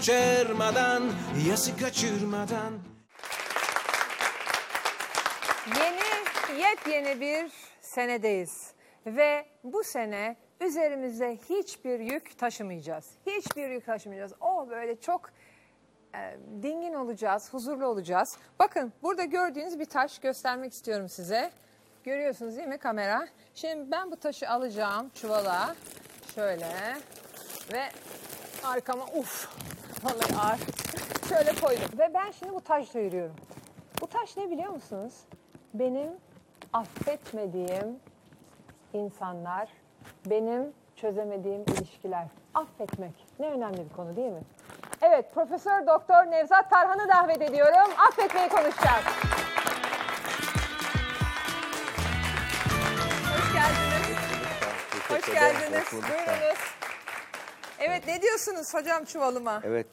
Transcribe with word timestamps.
kaçırmadan 0.00 1.02
Yası 1.48 1.76
kaçırmadan 1.76 2.72
Yeni, 5.76 6.60
yepyeni 6.62 7.20
bir 7.20 7.52
senedeyiz. 7.80 8.70
Ve 9.06 9.46
bu 9.64 9.84
sene 9.84 10.36
üzerimize 10.60 11.38
hiçbir 11.48 12.00
yük 12.00 12.38
taşımayacağız. 12.38 13.10
Hiçbir 13.26 13.68
yük 13.68 13.86
taşımayacağız. 13.86 14.32
O 14.40 14.70
böyle 14.70 15.00
çok 15.00 15.30
e, 16.14 16.36
dingin 16.62 16.94
olacağız, 16.94 17.52
huzurlu 17.52 17.86
olacağız. 17.86 18.38
Bakın 18.58 18.92
burada 19.02 19.24
gördüğünüz 19.24 19.78
bir 19.78 19.84
taş 19.84 20.18
göstermek 20.18 20.72
istiyorum 20.72 21.08
size. 21.08 21.50
Görüyorsunuz 22.04 22.56
değil 22.56 22.68
mi 22.68 22.78
kamera? 22.78 23.28
Şimdi 23.54 23.90
ben 23.90 24.10
bu 24.10 24.16
taşı 24.16 24.50
alacağım 24.50 25.10
çuvala. 25.14 25.76
Şöyle 26.34 26.96
ve 27.72 27.90
arkama 28.64 29.04
uf 29.06 29.48
vallahi 30.02 30.48
ağır. 30.48 30.58
Şöyle 31.28 31.60
koydum. 31.60 31.98
Ve 31.98 32.14
ben 32.14 32.30
şimdi 32.30 32.54
bu 32.54 32.60
taşla 32.60 33.00
yürüyorum. 33.00 33.36
Bu 34.00 34.06
taş 34.06 34.36
ne 34.36 34.50
biliyor 34.50 34.70
musunuz? 34.70 35.14
Benim 35.74 36.10
affetmediğim 36.72 37.98
insanlar, 38.92 39.68
benim 40.26 40.72
çözemediğim 40.96 41.62
ilişkiler. 41.62 42.26
Affetmek 42.54 43.14
ne 43.38 43.46
önemli 43.50 43.90
bir 43.90 43.96
konu 43.96 44.16
değil 44.16 44.32
mi? 44.32 44.42
Evet, 45.02 45.34
Profesör 45.34 45.86
Doktor 45.86 46.30
Nevzat 46.30 46.70
Tarhan'ı 46.70 47.08
davet 47.08 47.42
ediyorum. 47.42 47.90
Affetmeyi 48.08 48.48
konuşacağız. 48.48 49.04
Hoş 53.28 53.52
geldiniz. 53.52 54.18
Hoş 55.10 55.34
geldiniz. 55.34 55.92
Buyurunuz. 55.92 56.79
Evet, 57.80 58.06
ne 58.06 58.22
diyorsunuz 58.22 58.74
hocam 58.74 59.04
çuvalıma? 59.04 59.62
Evet. 59.64 59.86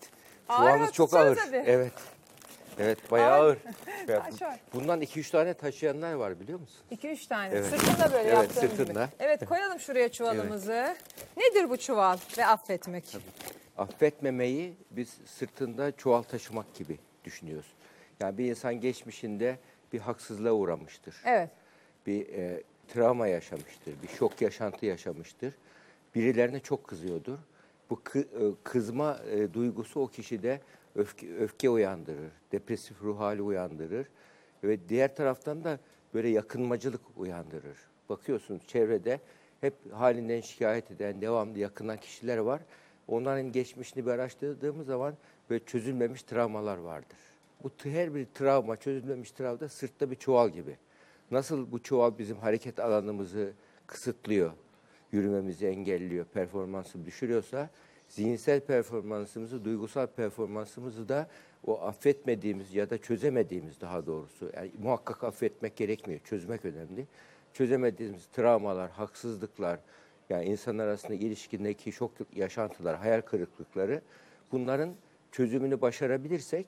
Ağır 0.49 0.67
Çuvalınız 0.69 0.91
çok 0.93 1.13
ağır. 1.13 1.37
bir. 1.37 1.53
Evet. 1.53 1.93
Evet 2.79 3.11
bayağı 3.11 3.31
Ağır. 3.31 3.57
ağır. 4.07 4.21
Taş 4.31 4.41
var. 4.41 4.59
Bundan 4.73 5.01
2-3 5.01 5.31
tane 5.31 5.53
taşıyanlar 5.53 6.13
var 6.13 6.39
biliyor 6.39 6.59
musun? 6.59 6.81
2-3 6.91 7.27
tane. 7.27 7.49
Evet. 7.55 7.65
Sırtında 7.65 8.11
böyle 8.11 8.29
Evet, 8.29 8.33
yaptığım 8.33 8.63
gibi. 8.63 8.75
sırtında. 8.75 9.09
Evet, 9.19 9.45
koyalım 9.45 9.79
şuraya 9.79 10.11
çuvalımızı. 10.11 10.95
Nedir 11.37 11.69
bu 11.69 11.77
çuval 11.77 12.17
ve 12.37 12.45
affetmek? 12.45 13.17
Affetmemeyi 13.77 14.77
biz 14.91 15.17
sırtında 15.25 15.91
çuval 15.91 16.21
taşımak 16.23 16.73
gibi 16.75 16.99
düşünüyoruz. 17.23 17.73
Yani 18.19 18.37
bir 18.37 18.45
insan 18.45 18.81
geçmişinde 18.81 19.57
bir 19.93 19.99
haksızlığa 19.99 20.53
uğramıştır. 20.53 21.15
Evet. 21.25 21.49
Bir 22.07 22.29
e, 22.33 22.63
travma 22.93 23.27
yaşamıştır, 23.27 23.93
bir 24.03 24.07
şok 24.07 24.41
yaşantı 24.41 24.85
yaşamıştır. 24.85 25.53
Birilerine 26.15 26.59
çok 26.59 26.87
kızıyordur. 26.87 27.37
Bu 27.89 28.01
e, 28.15 28.23
kızma 28.63 29.19
e, 29.31 29.53
duygusu 29.53 29.99
o 29.99 30.07
kişide 30.07 30.61
öfke, 30.95 31.35
öfke 31.35 31.69
uyandırır, 31.69 32.31
depresif 32.51 33.01
ruh 33.01 33.19
hali 33.19 33.41
uyandırır 33.41 34.07
ve 34.63 34.89
diğer 34.89 35.15
taraftan 35.15 35.63
da 35.63 35.79
böyle 36.13 36.29
yakınmacılık 36.29 37.01
uyandırır. 37.17 37.77
Bakıyorsunuz 38.09 38.67
çevrede 38.67 39.19
hep 39.61 39.73
halinden 39.93 40.41
şikayet 40.41 40.91
eden, 40.91 41.21
devamlı 41.21 41.59
yakınan 41.59 41.97
kişiler 41.97 42.37
var. 42.37 42.61
Onların 43.07 43.51
geçmişini 43.51 44.05
bir 44.05 44.11
araştırdığımız 44.11 44.87
zaman 44.87 45.13
böyle 45.49 45.65
çözülmemiş 45.65 46.23
travmalar 46.23 46.77
vardır. 46.77 47.17
Bu 47.63 47.71
her 47.83 48.15
bir 48.15 48.25
travma, 48.25 48.77
çözülmemiş 48.77 49.31
travma 49.31 49.67
sırtta 49.67 50.11
bir 50.11 50.15
çuval 50.15 50.49
gibi. 50.49 50.77
Nasıl 51.31 51.71
bu 51.71 51.83
çuval 51.83 52.17
bizim 52.17 52.37
hareket 52.37 52.79
alanımızı 52.79 53.53
kısıtlıyor, 53.87 54.51
yürümemizi 55.11 55.67
engelliyor, 55.67 56.25
performansı 56.25 57.05
düşürüyorsa, 57.05 57.69
zihinsel 58.09 58.59
performansımızı, 58.59 59.65
duygusal 59.65 60.07
performansımızı 60.07 61.09
da 61.09 61.27
o 61.65 61.81
affetmediğimiz 61.81 62.75
ya 62.75 62.89
da 62.89 62.97
çözemediğimiz 62.97 63.81
daha 63.81 64.05
doğrusu, 64.05 64.51
yani 64.55 64.71
muhakkak 64.79 65.23
affetmek 65.23 65.75
gerekmiyor, 65.75 66.19
çözmek 66.23 66.65
önemli. 66.65 67.07
Çözemediğimiz 67.53 68.25
travmalar, 68.25 68.91
haksızlıklar, 68.91 69.79
yani 70.29 70.45
insanlar 70.45 70.87
arasında 70.87 71.13
ilişkindeki 71.13 71.91
şok 71.91 72.11
yaşantılar, 72.35 72.97
hayal 72.97 73.21
kırıklıkları 73.21 74.01
bunların 74.51 74.93
çözümünü 75.31 75.81
başarabilirsek 75.81 76.67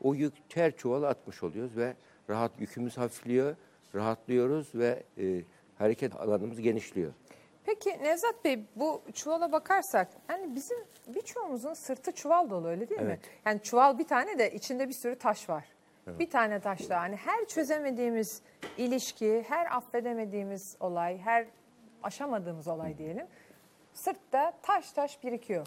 o 0.00 0.14
yük 0.14 0.34
her 0.54 0.76
çuvala 0.76 1.08
atmış 1.08 1.42
oluyoruz 1.42 1.76
ve 1.76 1.94
rahat 2.30 2.60
yükümüz 2.60 2.98
hafifliyor, 2.98 3.56
rahatlıyoruz 3.94 4.74
ve 4.74 5.02
e, 5.18 5.42
hareket 5.78 6.16
alanımız 6.16 6.60
genişliyor. 6.60 7.12
Peki 7.70 8.02
Nevzat 8.02 8.44
Bey 8.44 8.64
bu 8.76 9.02
çuvala 9.12 9.52
bakarsak 9.52 10.08
yani 10.28 10.54
bizim 10.54 10.78
birçoğumuzun 11.06 11.74
sırtı 11.74 12.12
çuval 12.12 12.50
dolu 12.50 12.68
öyle 12.68 12.88
değil 12.88 13.00
mi? 13.00 13.06
Evet. 13.06 13.20
Yani 13.46 13.62
çuval 13.62 13.98
bir 13.98 14.06
tane 14.06 14.38
de 14.38 14.52
içinde 14.54 14.88
bir 14.88 14.94
sürü 14.94 15.18
taş 15.18 15.48
var. 15.48 15.64
Bir 16.06 16.30
tane 16.30 16.60
taş 16.60 16.88
daha. 16.88 17.06
Yani 17.06 17.16
her 17.16 17.44
çözemediğimiz 17.44 18.42
ilişki, 18.78 19.44
her 19.48 19.76
affedemediğimiz 19.76 20.76
olay, 20.80 21.18
her 21.18 21.46
aşamadığımız 22.02 22.68
olay 22.68 22.98
diyelim. 22.98 23.26
Sırtta 23.94 24.52
taş 24.62 24.92
taş 24.92 25.24
birikiyor. 25.24 25.66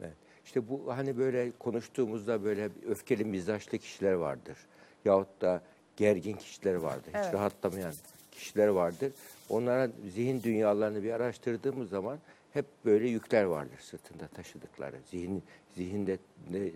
Evet. 0.00 0.16
İşte 0.44 0.68
bu 0.68 0.96
hani 0.96 1.18
böyle 1.18 1.52
konuştuğumuzda 1.58 2.44
böyle 2.44 2.68
öfkeli 2.88 3.24
mizaçlı 3.24 3.78
kişiler 3.78 4.12
vardır. 4.12 4.58
Yahut 5.04 5.40
da 5.40 5.62
gergin 5.96 6.36
kişiler 6.36 6.74
vardır. 6.74 7.10
Evet. 7.14 7.26
Hiç 7.26 7.34
rahatlamayan 7.34 7.92
kişiler 8.30 8.68
vardır. 8.68 9.12
Onlara 9.48 9.90
zihin 10.08 10.42
dünyalarını 10.42 11.02
bir 11.02 11.10
araştırdığımız 11.10 11.90
zaman 11.90 12.18
hep 12.52 12.66
böyle 12.84 13.08
yükler 13.08 13.44
vardır 13.44 13.78
sırtında 13.80 14.26
taşıdıkları. 14.26 14.96
Zihin, 15.10 15.42
zihinde 15.74 16.18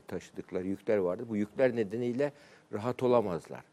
taşıdıkları 0.08 0.66
yükler 0.66 0.96
vardır. 0.96 1.28
Bu 1.28 1.36
yükler 1.36 1.76
nedeniyle 1.76 2.32
rahat 2.72 3.02
olamazlar. 3.02 3.64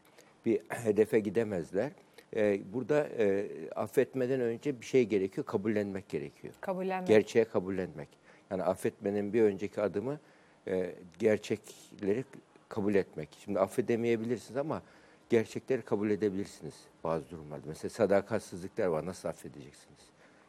Bir 0.46 0.60
hedefe 0.68 1.20
gidemezler. 1.20 1.90
Ee, 2.36 2.60
burada 2.72 3.08
e, 3.18 3.46
affetmeden 3.76 4.40
önce 4.40 4.80
bir 4.80 4.86
şey 4.86 5.04
gerekiyor, 5.04 5.46
kabullenmek 5.46 6.08
gerekiyor. 6.08 6.54
Kabullenmek. 6.60 7.08
Gerçeğe 7.08 7.44
kabullenmek. 7.44 8.08
Yani 8.50 8.62
affetmenin 8.62 9.32
bir 9.32 9.42
önceki 9.42 9.80
adımı 9.80 10.18
e, 10.68 10.94
gerçekleri 11.18 12.24
kabul 12.68 12.94
etmek. 12.94 13.28
Şimdi 13.44 13.60
affedemeyebilirsiniz 13.60 14.56
ama 14.56 14.82
gerçekleri 15.30 15.82
kabul 15.82 16.10
edebilirsiniz 16.10 16.74
bazı 17.04 17.30
durumlarda. 17.30 17.62
Mesela 17.66 17.90
sadakatsizlikler 17.90 18.86
var. 18.86 19.06
Nasıl 19.06 19.28
affedeceksiniz? 19.28 20.00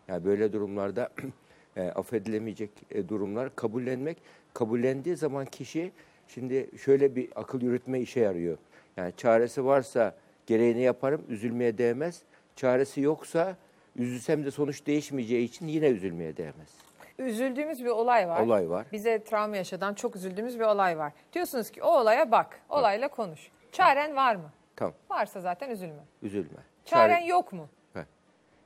Yani 0.08 0.26
böyle 0.26 0.54
durumlarda 0.54 1.10
e, 1.76 1.82
affedilemeyecek 1.82 2.70
e, 2.92 3.10
durumlar 3.10 3.56
kabullenmek. 3.56 4.18
Kabullendiği 4.54 5.16
zaman 5.16 5.46
kişi 5.46 5.92
şimdi 6.28 6.70
şöyle 6.78 7.16
bir 7.16 7.30
akıl 7.36 7.62
yürütme 7.62 8.00
işe 8.00 8.20
yarıyor. 8.20 8.58
Yani 8.98 9.14
çaresi 9.18 9.66
varsa 9.66 10.16
gereğini 10.48 10.82
yaparım, 10.82 11.22
üzülmeye 11.30 11.78
değmez. 11.78 12.22
Çaresi 12.56 13.02
yoksa 13.02 13.58
üzülsem 13.96 14.46
de 14.46 14.52
sonuç 14.52 14.86
değişmeyeceği 14.86 15.46
için 15.46 15.68
yine 15.68 15.88
üzülmeye 15.88 16.38
değmez. 16.38 16.70
Üzüldüğümüz 17.18 17.84
bir 17.84 17.90
olay 17.90 18.28
var. 18.28 18.42
Olay 18.42 18.70
var. 18.70 18.86
Bize 18.92 19.24
travma 19.24 19.58
yaşadan 19.58 19.94
çok 19.94 20.16
üzüldüğümüz 20.16 20.60
bir 20.60 20.66
olay 20.66 20.98
var. 20.98 21.14
Diyorsunuz 21.34 21.72
ki 21.72 21.84
o 21.84 21.88
olaya 21.88 22.32
bak, 22.32 22.60
olayla 22.70 23.08
konuş. 23.08 23.52
Çaren 23.72 24.16
var 24.16 24.36
mı? 24.36 24.52
Tamam, 24.76 24.94
Varsa 25.10 25.42
zaten 25.42 25.70
üzülme. 25.70 26.04
üzülme. 26.24 26.60
Çaren 26.86 27.20
Çare- 27.22 27.28
yok 27.28 27.54
mu? 27.54 27.70
Heh. 27.94 28.04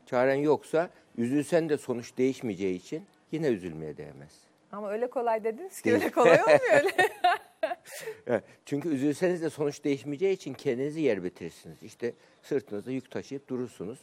Çaren 0.06 0.36
yoksa 0.36 0.90
üzülsen 1.18 1.70
de 1.70 1.78
sonuç 1.78 2.18
değişmeyeceği 2.18 2.76
için 2.76 3.06
yine 3.32 3.48
üzülmeye 3.48 3.98
değmez. 3.98 4.40
Ama 4.72 4.92
öyle 4.92 5.10
kolay 5.10 5.44
dediniz 5.44 5.82
ki 5.82 5.94
öyle 5.94 6.12
kolay 6.12 6.42
olmuyor 6.42 6.60
öyle. 6.74 6.92
Evet, 8.28 8.44
Çünkü 8.66 8.90
üzülseniz 8.90 9.42
de 9.42 9.50
sonuç 9.50 9.84
değişmeyeceği 9.84 10.34
için 10.34 10.54
kendinizi 10.54 11.02
yer 11.02 11.24
bitirirsiniz. 11.24 11.84
İşte 11.84 12.14
sırtınızda 12.42 12.92
yük 12.92 13.12
taşıyıp 13.12 13.48
durursunuz. 13.48 14.00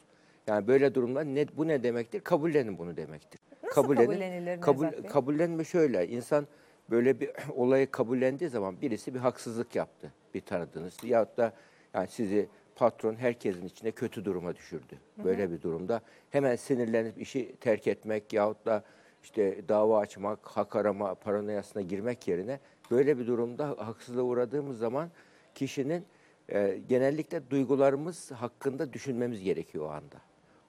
Yani 0.46 0.66
böyle 0.66 0.94
durumlar 0.94 1.24
ne, 1.24 1.46
bu 1.56 1.68
ne 1.68 1.82
demektir? 1.82 2.20
Kabullenin 2.20 2.78
bunu 2.78 2.96
demektir. 2.96 3.40
Nasıl 3.62 3.82
kabullenilir 3.82 4.60
kabul? 4.60 4.86
Kabullenme 5.08 5.64
şöyle. 5.64 6.08
İnsan 6.08 6.46
böyle 6.90 7.20
bir 7.20 7.30
olayı 7.54 7.90
kabullendiği 7.90 8.50
zaman 8.50 8.80
birisi 8.80 9.14
bir 9.14 9.18
haksızlık 9.18 9.76
yaptı. 9.76 10.12
Bir 10.34 10.40
tanıdığınız. 10.40 10.96
Yahut 11.04 11.36
da 11.36 11.52
yani 11.94 12.08
sizi 12.08 12.48
patron 12.76 13.14
herkesin 13.14 13.66
içine 13.66 13.90
kötü 13.90 14.24
duruma 14.24 14.56
düşürdü. 14.56 14.98
Böyle 15.24 15.50
bir 15.50 15.62
durumda 15.62 16.00
hemen 16.30 16.56
sinirlenip 16.56 17.20
işi 17.20 17.56
terk 17.56 17.86
etmek 17.86 18.32
yahut 18.32 18.66
da 18.66 18.84
işte 19.22 19.68
dava 19.68 19.98
açmak, 19.98 20.38
hak 20.46 20.76
arama 20.76 21.14
paranoyasına 21.14 21.82
girmek 21.82 22.28
yerine 22.28 22.60
böyle 22.90 23.18
bir 23.18 23.26
durumda 23.26 23.68
haksızlığa 23.68 24.22
uğradığımız 24.24 24.78
zaman 24.78 25.10
kişinin 25.54 26.04
e, 26.48 26.80
genellikle 26.88 27.50
duygularımız 27.50 28.30
hakkında 28.32 28.92
düşünmemiz 28.92 29.42
gerekiyor 29.42 29.86
o 29.86 29.90
anda. 29.90 30.16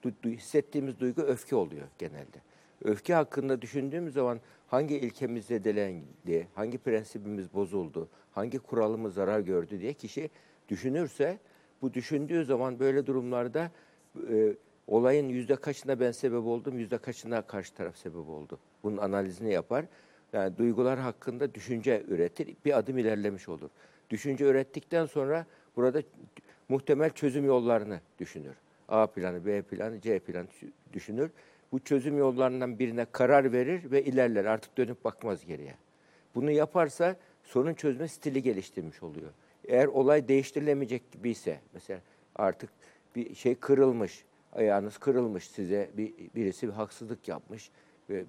Du- 0.04 0.12
du- 0.24 0.36
hissettiğimiz 0.36 1.00
duygu 1.00 1.22
öfke 1.22 1.56
oluyor 1.56 1.86
genelde. 1.98 2.38
Öfke 2.84 3.14
hakkında 3.14 3.62
düşündüğümüz 3.62 4.14
zaman 4.14 4.40
hangi 4.68 4.98
ilkemiz 4.98 5.44
zedelendi, 5.44 6.48
hangi 6.54 6.78
prensibimiz 6.78 7.54
bozuldu, 7.54 8.08
hangi 8.32 8.58
kuralımız 8.58 9.14
zarar 9.14 9.40
gördü 9.40 9.80
diye 9.80 9.92
kişi 9.92 10.30
düşünürse 10.68 11.38
bu 11.82 11.94
düşündüğü 11.94 12.44
zaman 12.44 12.78
böyle 12.78 13.06
durumlarda 13.06 13.70
e, 14.30 14.54
olayın 14.86 15.28
yüzde 15.28 15.56
kaçına 15.56 16.00
ben 16.00 16.10
sebep 16.10 16.44
oldum, 16.44 16.78
yüzde 16.78 16.98
kaçına 16.98 17.42
karşı 17.42 17.74
taraf 17.74 17.96
sebep 17.96 18.28
oldu. 18.28 18.58
Bunun 18.82 18.96
analizini 18.96 19.52
yapar. 19.52 19.84
Yani 20.32 20.56
duygular 20.56 20.98
hakkında 20.98 21.54
düşünce 21.54 22.04
üretir, 22.08 22.56
bir 22.64 22.78
adım 22.78 22.98
ilerlemiş 22.98 23.48
olur. 23.48 23.70
Düşünce 24.10 24.44
ürettikten 24.44 25.06
sonra 25.06 25.46
burada 25.76 26.02
muhtemel 26.68 27.10
çözüm 27.10 27.44
yollarını 27.44 28.00
düşünür. 28.18 28.54
A 28.88 29.06
planı, 29.06 29.46
B 29.46 29.62
planı, 29.62 30.00
C 30.00 30.18
planı 30.18 30.46
düşünür. 30.92 31.30
Bu 31.72 31.78
çözüm 31.78 32.18
yollarından 32.18 32.78
birine 32.78 33.06
karar 33.12 33.52
verir 33.52 33.90
ve 33.90 34.04
ilerler. 34.04 34.44
Artık 34.44 34.76
dönüp 34.76 35.04
bakmaz 35.04 35.46
geriye. 35.46 35.74
Bunu 36.34 36.50
yaparsa 36.50 37.16
sorun 37.42 37.74
çözme 37.74 38.08
stili 38.08 38.42
geliştirmiş 38.42 39.02
oluyor. 39.02 39.30
Eğer 39.68 39.86
olay 39.86 40.28
değiştirilemeyecek 40.28 41.12
gibi 41.12 41.30
ise 41.30 41.60
mesela 41.74 42.00
artık 42.36 42.70
bir 43.16 43.34
şey 43.34 43.54
kırılmış, 43.54 44.24
ayağınız 44.52 44.98
kırılmış 44.98 45.50
size 45.50 45.90
bir, 45.96 46.12
birisi 46.34 46.68
bir 46.68 46.72
haksızlık 46.72 47.28
yapmış 47.28 47.70
ve 48.10 48.24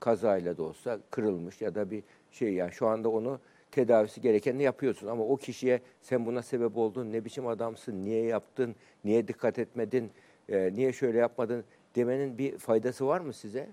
kazayla 0.00 0.56
da 0.56 0.62
olsa 0.62 1.00
kırılmış 1.10 1.60
ya 1.60 1.74
da 1.74 1.90
bir 1.90 2.02
şey 2.30 2.54
yani 2.54 2.72
şu 2.72 2.86
anda 2.86 3.08
onu 3.08 3.40
tedavisi 3.70 4.20
gerekenini 4.20 4.62
yapıyorsun 4.62 5.06
ama 5.06 5.24
o 5.24 5.36
kişiye 5.36 5.80
sen 6.02 6.26
buna 6.26 6.42
sebep 6.42 6.76
oldun, 6.76 7.12
ne 7.12 7.24
biçim 7.24 7.46
adamsın, 7.46 8.04
niye 8.04 8.24
yaptın, 8.24 8.76
niye 9.04 9.28
dikkat 9.28 9.58
etmedin, 9.58 10.10
e, 10.48 10.72
niye 10.72 10.92
şöyle 10.92 11.18
yapmadın 11.18 11.64
demenin 11.96 12.38
bir 12.38 12.58
faydası 12.58 13.06
var 13.06 13.20
mı 13.20 13.32
size? 13.32 13.68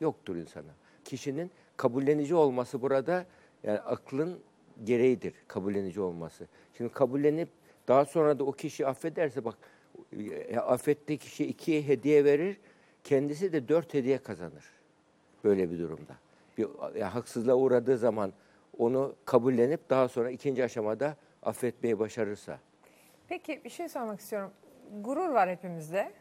Yoktur 0.00 0.36
insana. 0.36 0.74
Kişinin 1.04 1.50
kabullenici 1.76 2.34
olması 2.34 2.82
burada 2.82 3.26
yani 3.62 3.78
aklın 3.78 4.38
gereğidir 4.84 5.34
kabullenici 5.48 6.00
olması. 6.00 6.46
Şimdi 6.76 6.92
kabullenip 6.92 7.48
daha 7.88 8.04
sonra 8.04 8.38
da 8.38 8.44
o 8.44 8.52
kişi 8.52 8.86
affederse 8.86 9.44
bak 9.44 9.58
e, 10.50 10.58
affettiği 10.58 11.18
kişi 11.18 11.46
iki 11.46 11.88
hediye 11.88 12.24
verir, 12.24 12.60
kendisi 13.04 13.52
de 13.52 13.68
dört 13.68 13.94
hediye 13.94 14.18
kazanır. 14.18 14.64
Böyle 15.44 15.70
bir 15.70 15.78
durumda. 15.78 16.14
Bir 16.58 16.66
yani 16.82 17.04
haksızlığa 17.04 17.56
uğradığı 17.56 17.98
zaman 17.98 18.32
onu 18.78 19.14
kabullenip 19.24 19.90
daha 19.90 20.08
sonra 20.08 20.30
ikinci 20.30 20.64
aşamada 20.64 21.16
affetmeyi 21.42 21.98
başarırsa. 21.98 22.58
Peki 23.28 23.60
bir 23.64 23.70
şey 23.70 23.88
sormak 23.88 24.20
istiyorum. 24.20 24.50
Gurur 25.00 25.28
var 25.28 25.50
hepimizde. 25.50 26.12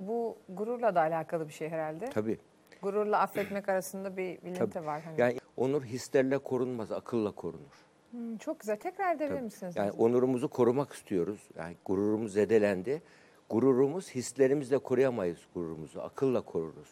Bu 0.00 0.36
gururla 0.48 0.94
da 0.94 1.00
alakalı 1.00 1.48
bir 1.48 1.52
şey 1.52 1.68
herhalde. 1.68 2.10
Tabii. 2.10 2.38
Gururla 2.82 3.20
affetmek 3.20 3.68
arasında 3.68 4.16
bir 4.16 4.42
bilinti 4.42 4.70
tabii. 4.70 4.86
var. 4.86 5.02
Hani. 5.02 5.20
Yani 5.20 5.38
onur 5.62 5.82
hislerle 5.84 6.38
korunmaz, 6.38 6.92
akılla 6.92 7.30
korunur. 7.30 7.76
Hmm, 8.10 8.36
çok 8.36 8.60
güzel. 8.60 8.76
Tekrar 8.76 9.14
edebilir 9.14 9.34
Tabii. 9.34 9.44
misiniz? 9.44 9.76
Yani 9.76 9.90
onurumuzu 9.90 10.48
korumak 10.48 10.92
istiyoruz. 10.92 11.40
Yani 11.58 11.76
gururumuz 11.84 12.32
zedelendi. 12.32 13.02
Gururumuz 13.50 14.10
hislerimizle 14.10 14.78
koruyamayız 14.78 15.38
gururumuzu. 15.54 16.00
Akılla 16.00 16.40
koruruz. 16.40 16.88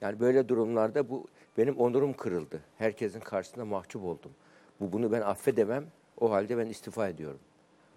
Yani 0.00 0.20
böyle 0.20 0.48
durumlarda 0.48 1.10
bu 1.10 1.26
benim 1.58 1.76
onurum 1.76 2.12
kırıldı. 2.12 2.60
Herkesin 2.78 3.20
karşısında 3.20 3.64
mahcup 3.64 4.04
oldum. 4.04 4.30
Bu 4.80 4.92
bunu 4.92 5.12
ben 5.12 5.20
affedemem. 5.20 5.84
O 6.20 6.30
halde 6.30 6.58
ben 6.58 6.66
istifa 6.66 7.08
ediyorum. 7.08 7.40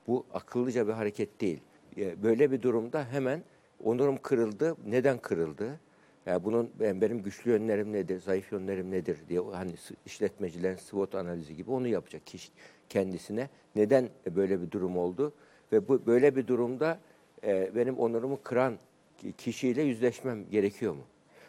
Bu 0.08 0.26
akıllıca 0.34 0.88
bir 0.88 0.94
hareket 0.94 1.42
değil. 1.42 1.62
E, 1.98 2.24
Böyle 2.24 2.52
bir 2.52 2.62
durumda 2.62 3.06
hemen 3.12 3.44
onurum 3.84 4.18
kırıldı. 4.18 4.76
Neden 4.86 5.18
kırıldı? 5.18 5.80
Yani 6.26 6.44
bunun 6.44 6.72
ben- 6.80 7.02
benim 7.02 7.22
güçlü 7.24 7.52
yönlerim 7.52 7.94
nedir, 7.94 8.20
zayıf 8.20 8.52
yönlerim 8.52 8.92
nedir 8.92 9.18
diye 9.30 9.40
hani 9.40 9.72
işletmecilerin 10.06 10.76
SWOT 10.76 11.16
analizi 11.16 11.56
gibi 11.56 11.72
onu 11.72 11.88
yapacak 11.88 12.26
kişi 12.28 12.52
kendisine. 12.90 13.50
Neden 13.76 14.10
böyle 14.36 14.62
bir 14.62 14.72
durum 14.72 14.98
oldu? 14.98 15.34
Ve 15.72 15.88
bu 15.88 16.06
böyle 16.06 16.36
bir 16.36 16.48
durumda 16.48 17.00
e, 17.44 17.76
benim 17.76 17.98
onurumu 18.00 18.40
kıran 18.44 18.78
ki- 19.18 19.34
kişiyle 19.34 19.82
yüzleşmem 19.82 20.50
gerekiyor 20.50 20.94
mu? 20.94 21.02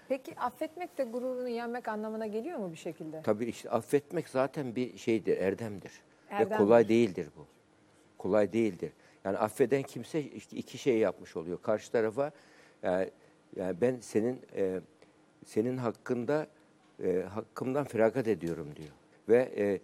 Peki 0.08 0.38
affetmek 0.40 0.98
de 0.98 1.04
gururunu 1.04 1.48
yenmek 1.48 1.88
anlamına 1.88 2.26
geliyor 2.26 2.58
mu 2.58 2.72
bir 2.72 2.76
şekilde? 2.76 3.22
Tabii 3.22 3.44
işte 3.44 3.70
affetmek 3.70 4.28
zaten 4.28 4.76
bir 4.76 4.96
şeydir, 4.98 5.36
erdemdir. 5.38 5.92
Ve 6.30 6.34
Erdemdir. 6.34 6.56
kolay 6.56 6.88
değildir 6.88 7.28
bu. 7.36 7.46
Kolay 8.18 8.52
değildir. 8.52 8.92
Yani 9.24 9.38
affeden 9.38 9.82
kimse 9.82 10.20
iki 10.22 10.78
şey 10.78 10.98
yapmış 10.98 11.36
oluyor. 11.36 11.62
Karşı 11.62 11.92
tarafa 11.92 12.30
yani, 12.82 13.10
yani 13.56 13.80
ben 13.80 13.96
senin 14.00 14.40
e, 14.56 14.80
senin 15.46 15.76
hakkında 15.76 16.46
e, 17.04 17.22
hakkımdan 17.22 17.84
feragat 17.84 18.28
ediyorum 18.28 18.68
diyor. 18.76 18.90
Ve 19.28 19.52
e, 19.56 19.80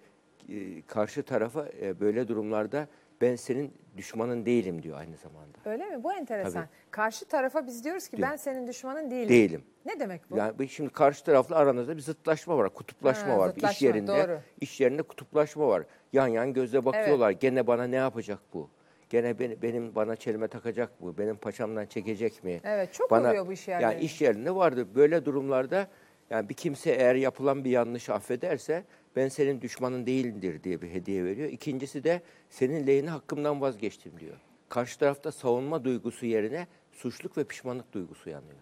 e, 0.57 0.83
karşı 0.83 1.23
tarafa 1.23 1.69
e, 1.81 2.01
böyle 2.01 2.29
durumlarda 2.29 2.89
ben 3.21 3.37
senin 3.37 3.73
düşmanın 3.97 4.47
değilim 4.47 4.83
diyor 4.83 4.99
aynı 4.99 5.17
zamanda. 5.17 5.59
Öyle 5.65 5.87
mi? 5.87 6.05
Bu 6.05 6.13
enteresan. 6.13 6.53
Tabii. 6.53 6.69
Karşı 6.91 7.25
tarafa 7.25 7.67
biz 7.67 7.85
diyoruz 7.85 8.09
ki 8.09 8.17
Diyor. 8.17 8.29
ben 8.31 8.37
senin 8.37 8.67
düşmanın 8.67 9.11
değilim. 9.11 9.29
Değilim. 9.29 9.63
Ne 9.87 10.01
demek 10.01 10.31
bu? 10.31 10.37
Yani 10.37 10.69
şimdi 10.69 10.91
karşı 10.91 11.25
tarafla 11.25 11.57
aranızda 11.57 11.97
bir 11.97 12.03
zıtlaşma 12.03 12.59
var, 12.59 12.75
kutuplaşma 12.75 13.33
Ha, 13.33 13.39
var. 13.39 13.49
Bir 13.49 13.57
iş 13.57 13.61
zıtlaşma, 13.62 13.87
yerinde, 13.87 14.29
doğru. 14.29 14.41
iş 14.61 14.81
yerinde 14.81 15.03
kutuplaşma 15.03 15.69
var. 15.69 15.83
Yan 16.12 16.27
yan 16.27 16.53
gözle 16.53 16.85
bakıyorlar. 16.85 17.31
Gene 17.31 17.67
bana 17.67 17.85
ne 17.85 17.97
yapacak 17.97 18.39
bu? 18.55 18.71
Gene 19.11 19.38
beni, 19.38 19.62
benim 19.62 19.94
bana 19.94 20.17
çelme 20.17 20.49
takacak 20.49 21.00
mı? 21.00 21.19
Benim 21.19 21.37
paçamdan 21.37 21.87
çekecek 21.87 22.44
mi? 22.44 22.61
Evet, 22.64 22.94
çok 22.94 23.11
bana, 23.11 23.29
oluyor 23.29 23.47
bu 23.47 23.53
iş 23.53 23.69
yerlerinde. 23.69 23.94
Yani 23.94 24.05
iş 24.05 24.20
yerinde 24.20 24.55
vardır. 24.55 24.87
Böyle 24.94 25.25
durumlarda 25.25 25.88
yani 26.31 26.49
bir 26.49 26.55
kimse 26.55 26.91
eğer 26.91 27.14
yapılan 27.14 27.64
bir 27.64 27.70
yanlışı 27.70 28.14
affederse 28.14 28.85
ben 29.17 29.29
senin 29.29 29.61
düşmanın 29.61 30.06
değilindir 30.06 30.62
diye 30.62 30.82
bir 30.82 30.91
hediye 30.91 31.25
veriyor. 31.25 31.49
İkincisi 31.49 32.05
de 32.05 32.23
senin 32.50 32.87
lehine 32.87 33.11
hakkımdan 33.11 33.61
vazgeçtim 33.61 34.12
diyor. 34.20 34.37
Karşı 34.69 34.99
tarafta 34.99 35.32
savunma 35.32 35.85
duygusu 35.85 36.26
yerine 36.26 36.67
suçluk 36.93 37.38
ve 37.38 37.44
pişmanlık 37.44 37.93
duygusu 37.93 38.31
yanıyor 38.31 38.59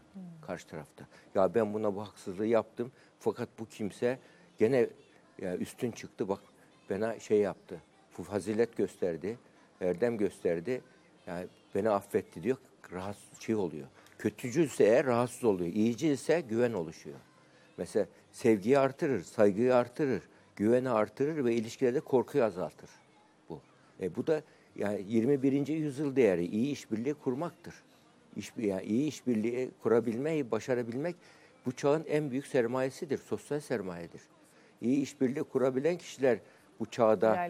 karşı 0.46 0.66
tarafta. 0.66 1.06
Ya 1.34 1.54
ben 1.54 1.74
buna 1.74 1.94
bu 1.94 2.02
haksızlığı 2.02 2.46
yaptım 2.46 2.92
fakat 3.18 3.48
bu 3.58 3.66
kimse 3.66 4.18
gene 4.58 4.86
ya 5.42 5.56
üstün 5.56 5.90
çıktı 5.90 6.28
bak 6.28 6.40
bana 6.90 7.18
şey 7.18 7.38
yaptı. 7.38 7.80
Fazilet 8.10 8.76
gösterdi, 8.76 9.38
erdem 9.80 10.16
gösterdi. 10.16 10.80
Yani 11.26 11.46
beni 11.74 11.90
affetti 11.90 12.42
diyor. 12.42 12.56
Rahatsız 12.92 13.40
şey 13.40 13.54
oluyor. 13.54 13.86
Kötücülse 14.18 14.84
eğer 14.84 15.06
rahatsız 15.06 15.44
oluyor. 15.44 15.72
İyici 15.74 16.08
ise 16.08 16.40
güven 16.40 16.72
oluşuyor. 16.72 17.16
Mesela 17.76 18.06
sevgiyi 18.32 18.78
artırır, 18.78 19.20
saygıyı 19.20 19.74
artırır, 19.74 20.22
güveni 20.56 20.90
artırır 20.90 21.44
ve 21.44 21.54
ilişkilerde 21.54 22.00
korkuyu 22.00 22.44
azaltır 22.44 22.90
bu. 23.48 23.60
E 24.00 24.16
bu 24.16 24.26
da 24.26 24.42
yani 24.76 25.04
21. 25.08 25.66
yüzyıl 25.66 26.16
değeri 26.16 26.46
iyi 26.46 26.72
işbirliği 26.72 27.14
kurmaktır. 27.14 27.74
İş, 28.36 28.52
yani 28.56 28.82
iyi 28.82 29.08
işbirliği 29.08 29.70
kurabilmeyi 29.82 30.50
başarabilmek 30.50 31.16
bu 31.66 31.72
çağın 31.72 32.04
en 32.08 32.30
büyük 32.30 32.46
sermayesidir, 32.46 33.18
sosyal 33.18 33.60
sermayedir. 33.60 34.22
İyi 34.80 35.02
işbirliği 35.02 35.42
kurabilen 35.42 35.98
kişiler 35.98 36.38
bu 36.80 36.86
çağda 36.86 37.46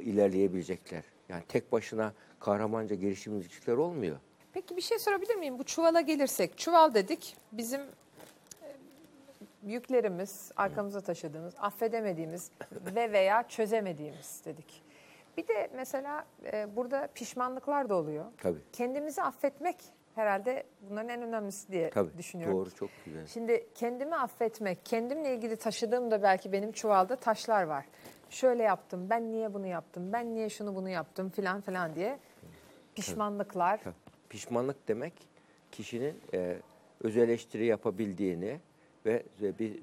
ilerleyebilecekler. 0.00 1.04
Yani 1.32 1.42
tek 1.48 1.72
başına 1.72 2.12
kahramanca 2.40 2.96
girişimcilikler 2.96 3.74
olmuyor. 3.74 4.16
Peki 4.52 4.76
bir 4.76 4.82
şey 4.82 4.98
sorabilir 4.98 5.34
miyim? 5.34 5.58
Bu 5.58 5.64
çuvala 5.64 6.00
gelirsek, 6.00 6.58
çuval 6.58 6.94
dedik 6.94 7.36
bizim 7.52 7.80
e, 7.80 7.86
yüklerimiz, 9.66 10.52
arkamıza 10.56 11.00
taşıdığımız, 11.00 11.54
affedemediğimiz 11.58 12.50
ve 12.94 13.12
veya 13.12 13.48
çözemediğimiz 13.48 14.42
dedik. 14.44 14.82
Bir 15.36 15.48
de 15.48 15.70
mesela 15.76 16.24
e, 16.52 16.76
burada 16.76 17.08
pişmanlıklar 17.14 17.88
da 17.88 17.94
oluyor. 17.94 18.24
Tabii. 18.38 18.58
Kendimizi 18.72 19.22
affetmek 19.22 19.76
herhalde 20.14 20.62
bunların 20.90 21.08
en 21.08 21.22
önemlisi 21.22 21.72
diye 21.72 21.90
Tabii. 21.90 22.18
düşünüyorum. 22.18 22.58
Doğru, 22.58 22.70
çok 22.70 22.90
güzel. 23.04 23.26
Şimdi 23.26 23.66
kendimi 23.74 24.14
affetmek, 24.16 24.86
kendimle 24.86 25.34
ilgili 25.34 25.56
taşıdığım 25.56 26.10
da 26.10 26.22
belki 26.22 26.52
benim 26.52 26.72
çuvalda 26.72 27.16
taşlar 27.16 27.62
var. 27.62 27.84
Şöyle 28.32 28.62
yaptım, 28.62 29.10
ben 29.10 29.32
niye 29.32 29.54
bunu 29.54 29.66
yaptım, 29.66 30.12
ben 30.12 30.34
niye 30.34 30.48
şunu 30.50 30.74
bunu 30.74 30.88
yaptım 30.88 31.30
filan 31.30 31.60
filan 31.60 31.94
diye 31.94 32.18
pişmanlıklar. 32.94 33.80
Pişmanlık 34.28 34.88
demek 34.88 35.12
kişinin 35.72 36.14
e, 36.34 36.56
öz 37.00 37.16
eleştiri 37.16 37.64
yapabildiğini 37.66 38.60
ve, 39.06 39.22
bir 39.58 39.78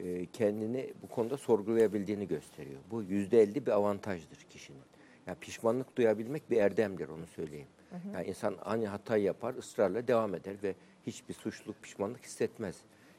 e, 0.00 0.26
kendini 0.26 0.92
bu 1.02 1.08
konuda 1.14 1.36
sorgulayabildiğini 1.36 2.28
gösteriyor. 2.28 2.80
Bu 2.90 3.02
yüzde 3.02 3.42
elli 3.42 3.66
bir 3.66 3.70
avantajdır 3.70 4.36
kişinin. 4.50 4.82
Yani 5.26 5.38
pişmanlık 5.38 5.96
duyabilmek 5.96 6.50
bir 6.50 6.56
erdemdir 6.56 7.08
onu 7.08 7.26
söyleyeyim. 7.26 7.68
Yani 8.14 8.26
insan 8.26 8.54
aynı 8.64 8.86
hatayı 8.86 9.24
yapar, 9.24 9.54
ısrarla 9.54 10.08
devam 10.08 10.34
eder 10.34 10.56
ve 10.62 10.74
hiçbir 11.06 11.34
suçluluk, 11.34 11.82
pişmanlık 11.82 12.24
hissetmez. 12.24 12.76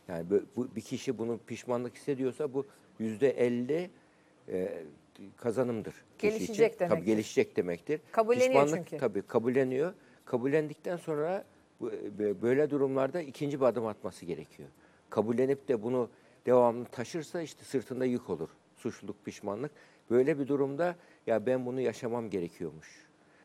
Yani 0.08 0.30
bu, 0.30 0.42
bu- 0.56 0.76
bir 0.76 0.82
kişi 0.82 1.18
bunu 1.18 1.38
pişmanlık 1.48 1.96
hissediyorsa 1.96 2.54
bu 2.54 2.66
yüzde 3.00 3.30
elli 3.30 3.90
e, 4.50 4.84
kazanımdır. 5.38 5.94
kişi 6.18 6.28
için. 6.28 6.38
Gelişecek 6.38 6.80
Tabii 6.80 6.90
demektir. 6.90 7.06
gelişecek 7.06 7.58
demektir. 7.58 8.02
Kabulleniyor 8.12 8.48
Pişmanlık, 8.48 8.88
çünkü. 8.90 8.98
Tabii 8.98 9.22
kabulleniyor. 9.22 9.94
Kabullendikten 10.26 10.98
sonra 10.98 11.46
e, 11.82 12.42
böyle 12.42 12.70
durumlarda 12.70 13.22
ikinci 13.22 13.60
bir 13.60 13.66
adım 13.66 13.86
atması 13.88 14.26
gerekiyor. 14.26 14.70
Kabullenip 15.10 15.68
de 15.68 15.84
bunu 15.84 16.10
devamlı 16.46 16.86
taşırsa 16.86 17.42
işte 17.42 17.64
sırtında 17.64 18.06
yük 18.06 18.30
olur. 18.30 18.50
Suçluluk, 18.76 19.26
pişmanlık. 19.26 19.72
Böyle 20.10 20.40
bir 20.40 20.48
durumda 20.48 20.96
ya 21.28 21.46
ben 21.46 21.66
bunu 21.66 21.82
yaşamam 21.82 22.30
gerekiyormuş. 22.30 22.88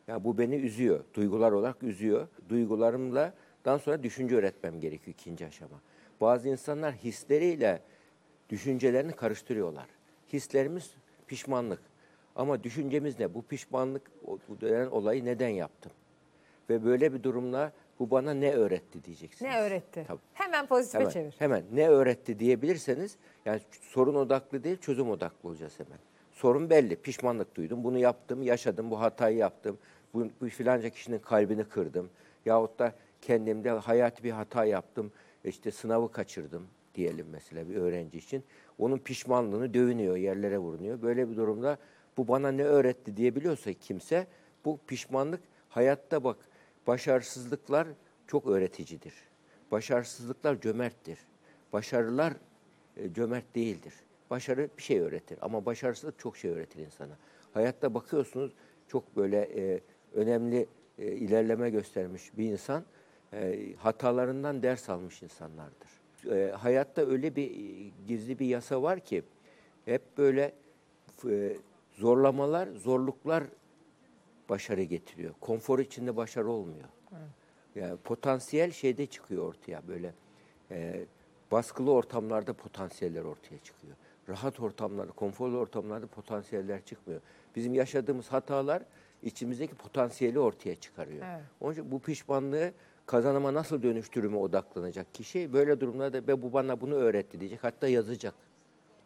Ya 0.09 0.25
bu 0.25 0.39
beni 0.39 0.55
üzüyor. 0.57 1.05
Duygular 1.15 1.53
olarak 1.53 1.83
üzüyor. 1.83 2.29
Duygularımla 2.49 3.35
dan 3.65 3.79
sonra 3.79 4.03
düşünce 4.03 4.37
öğretmem 4.37 4.81
gerekiyor 4.81 5.15
ikinci 5.21 5.47
aşama. 5.47 5.81
Bazı 6.21 6.49
insanlar 6.49 6.95
hisleriyle 6.95 7.83
düşüncelerini 8.51 9.13
karıştırıyorlar. 9.13 9.87
Hislerimiz 10.33 10.91
pişmanlık. 11.27 11.81
Ama 12.37 12.65
düşüncemiz 12.65 13.19
ne? 13.21 13.35
Bu 13.35 13.43
pişmanlık 13.43 14.03
bu 14.49 14.61
denen 14.61 14.87
olayı 14.87 15.25
neden 15.25 15.49
yaptım? 15.49 15.93
Ve 16.71 16.85
böyle 16.85 17.13
bir 17.15 17.23
durumda 17.23 17.73
bu 17.99 18.11
bana 18.11 18.35
ne 18.35 18.53
öğretti 18.53 19.05
diyeceksiniz. 19.05 19.53
Ne 19.53 19.61
öğretti? 19.61 20.05
Tabii. 20.09 20.21
Hemen 20.35 20.67
pozitife 20.67 20.99
Hemen, 20.99 21.11
çevir. 21.11 21.35
hemen 21.39 21.65
ne 21.73 21.89
öğretti 21.89 22.39
diyebilirseniz 22.39 23.17
yani 23.45 23.61
sorun 23.81 24.15
odaklı 24.15 24.65
değil 24.65 24.77
çözüm 24.81 25.11
odaklı 25.11 25.49
olacağız 25.49 25.73
hemen. 25.79 25.99
Sorun 26.33 26.71
belli. 26.71 26.97
Pişmanlık 26.97 27.55
duydum. 27.57 27.85
Bunu 27.85 27.99
yaptım, 27.99 28.43
yaşadım, 28.43 28.91
bu 28.91 29.01
hatayı 29.01 29.37
yaptım. 29.37 29.79
Bu, 30.15 30.29
bu 30.41 30.49
filanca 30.49 30.89
kişinin 30.89 31.19
kalbini 31.19 31.65
kırdım. 31.65 32.11
Yahut 32.47 32.79
da 32.79 32.93
kendimde 33.21 33.71
hayati 33.71 34.25
bir 34.25 34.31
hata 34.31 34.65
yaptım. 34.65 35.13
İşte 35.45 35.71
sınavı 35.71 36.13
kaçırdım 36.13 36.67
diyelim 36.99 37.27
mesela 37.33 37.69
bir 37.69 37.77
öğrenci 37.77 38.19
için. 38.19 38.45
Onun 38.79 38.99
pişmanlığını 38.99 39.75
dövünüyor, 39.75 40.17
yerlere 40.17 40.59
vurunuyor. 40.59 41.03
Böyle 41.03 41.31
bir 41.31 41.37
durumda 41.37 41.79
bu 42.17 42.29
bana 42.29 42.51
ne 42.51 42.65
öğretti 42.65 43.17
diyebiliyorsa 43.17 43.73
kimse 43.73 44.27
bu 44.65 44.79
pişmanlık 44.87 45.41
hayatta 45.69 46.25
bak 46.25 46.37
başarısızlıklar 46.87 47.89
çok 48.27 48.47
öğreticidir. 48.47 49.15
Başarısızlıklar 49.71 50.61
cömerttir. 50.61 51.19
Başarılar 51.73 52.33
e, 52.97 53.13
cömert 53.13 53.55
değildir. 53.55 53.95
Başarı 54.31 54.69
bir 54.79 54.83
şey 54.83 55.01
öğretir 55.01 55.39
ama 55.43 55.67
başarısızlık 55.67 56.19
çok 56.19 56.37
şey 56.37 56.51
öğretir 56.51 56.79
insana. 56.79 57.17
Hayatta 57.55 57.95
bakıyorsunuz 57.95 58.53
çok 58.89 59.17
böyle 59.17 59.39
e, 59.41 59.81
önemli 60.15 60.67
e, 60.99 61.07
ilerleme 61.07 61.71
göstermiş 61.71 62.39
bir 62.39 62.53
insan 62.53 62.85
e, 63.33 63.73
hatalarından 63.77 64.63
ders 64.63 64.89
almış 64.89 65.23
insanlardır. 65.23 65.98
E, 66.27 66.53
hayatta 66.59 67.03
öyle 67.03 67.37
bir 67.37 67.51
e, 67.51 67.91
gizli 68.07 68.39
bir 68.39 68.47
yasa 68.47 68.83
var 68.83 69.01
ki 69.01 69.23
hep 69.85 70.19
böyle 70.19 70.53
e, 71.29 71.57
zorlamalar, 71.93 72.69
zorluklar 72.69 73.45
başarı 74.49 74.83
getiriyor. 74.83 75.35
Konfor 75.41 75.79
içinde 75.79 76.17
başarı 76.17 76.49
olmuyor. 76.51 76.89
Yani 77.75 77.97
potansiyel 77.97 78.71
şeyde 78.71 79.07
çıkıyor 79.07 79.49
ortaya 79.49 79.89
böyle. 79.89 80.15
e, 80.71 81.07
baskılı 81.51 81.93
ortamlarda 81.93 82.53
potansiyeller 82.53 83.25
ortaya 83.25 83.59
çıkıyor. 83.59 83.97
Rahat 84.29 84.61
ortamlarda, 84.61 85.13
konforlu 85.13 85.59
ortamlarda 85.59 86.07
potansiyeller 86.07 86.85
çıkmıyor. 86.85 87.21
Bizim 87.57 87.75
yaşadığımız 87.75 88.29
hatalar 88.29 88.83
içimizdeki 89.23 89.75
potansiyeli 89.75 90.39
ortaya 90.39 90.75
çıkarıyor. 90.75 91.25
Evet. 91.31 91.43
Onun 91.61 91.73
için 91.73 91.91
bu 91.91 92.01
pişmanlığı 92.01 92.73
kazanıma 93.13 93.55
nasıl 93.55 93.83
dönüştürüme 93.83 94.37
odaklanacak 94.37 95.15
kişi 95.15 95.53
böyle 95.53 95.81
durumlarda 95.81 96.27
ve 96.27 96.43
bu 96.43 96.53
bana 96.53 96.81
bunu 96.81 96.95
öğretti 96.95 97.41
diyecek. 97.41 97.65
Hatta 97.65 97.89
yazacak. 97.89 98.35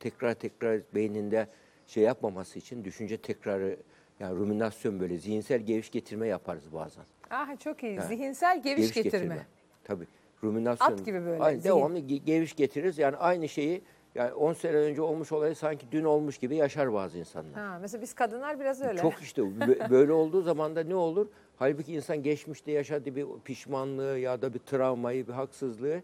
Tekrar 0.00 0.34
tekrar 0.34 0.80
beyninde 0.94 1.46
şey 1.86 2.02
yapmaması 2.02 2.58
için 2.58 2.84
düşünce 2.84 3.16
tekrarı 3.16 3.76
yani 4.20 4.36
ruminasyon 4.36 5.00
böyle 5.00 5.18
zihinsel 5.18 5.60
geviş 5.60 5.90
getirme 5.90 6.26
yaparız 6.26 6.62
bazen. 6.72 7.04
Ah 7.30 7.58
çok 7.58 7.82
iyi. 7.82 7.96
Ha. 7.98 8.06
Zihinsel 8.06 8.62
geviş, 8.62 8.92
getirme. 8.92 9.46
Tabii. 9.84 10.06
Ruminasyon. 10.44 10.92
At 10.92 11.04
gibi 11.04 11.24
böyle, 11.24 11.42
Aynı, 11.42 11.60
zihin. 11.60 11.74
devamlı 11.74 11.98
ge- 11.98 12.24
geviş 12.24 12.56
getiririz. 12.56 12.98
Yani 12.98 13.16
aynı 13.16 13.48
şeyi 13.48 13.82
yani 14.14 14.32
10 14.32 14.52
sene 14.52 14.76
önce 14.76 15.02
olmuş 15.02 15.32
olayı 15.32 15.56
sanki 15.56 15.86
dün 15.92 16.04
olmuş 16.04 16.38
gibi 16.38 16.56
yaşar 16.56 16.92
bazı 16.92 17.18
insanlar. 17.18 17.52
Ha, 17.54 17.78
mesela 17.80 18.02
biz 18.02 18.14
kadınlar 18.14 18.60
biraz 18.60 18.82
öyle. 18.82 19.00
Çok 19.00 19.22
işte 19.22 19.42
bö- 19.42 19.90
böyle 19.90 20.12
olduğu 20.12 20.42
zaman 20.42 20.76
da 20.76 20.82
ne 20.84 20.94
olur? 20.94 21.26
Halbuki 21.56 21.92
insan 21.94 22.22
geçmişte 22.22 22.72
yaşadığı 22.72 23.16
bir 23.16 23.26
pişmanlığı 23.44 24.18
ya 24.18 24.42
da 24.42 24.54
bir 24.54 24.58
travmayı, 24.58 25.28
bir 25.28 25.32
haksızlığı 25.32 26.02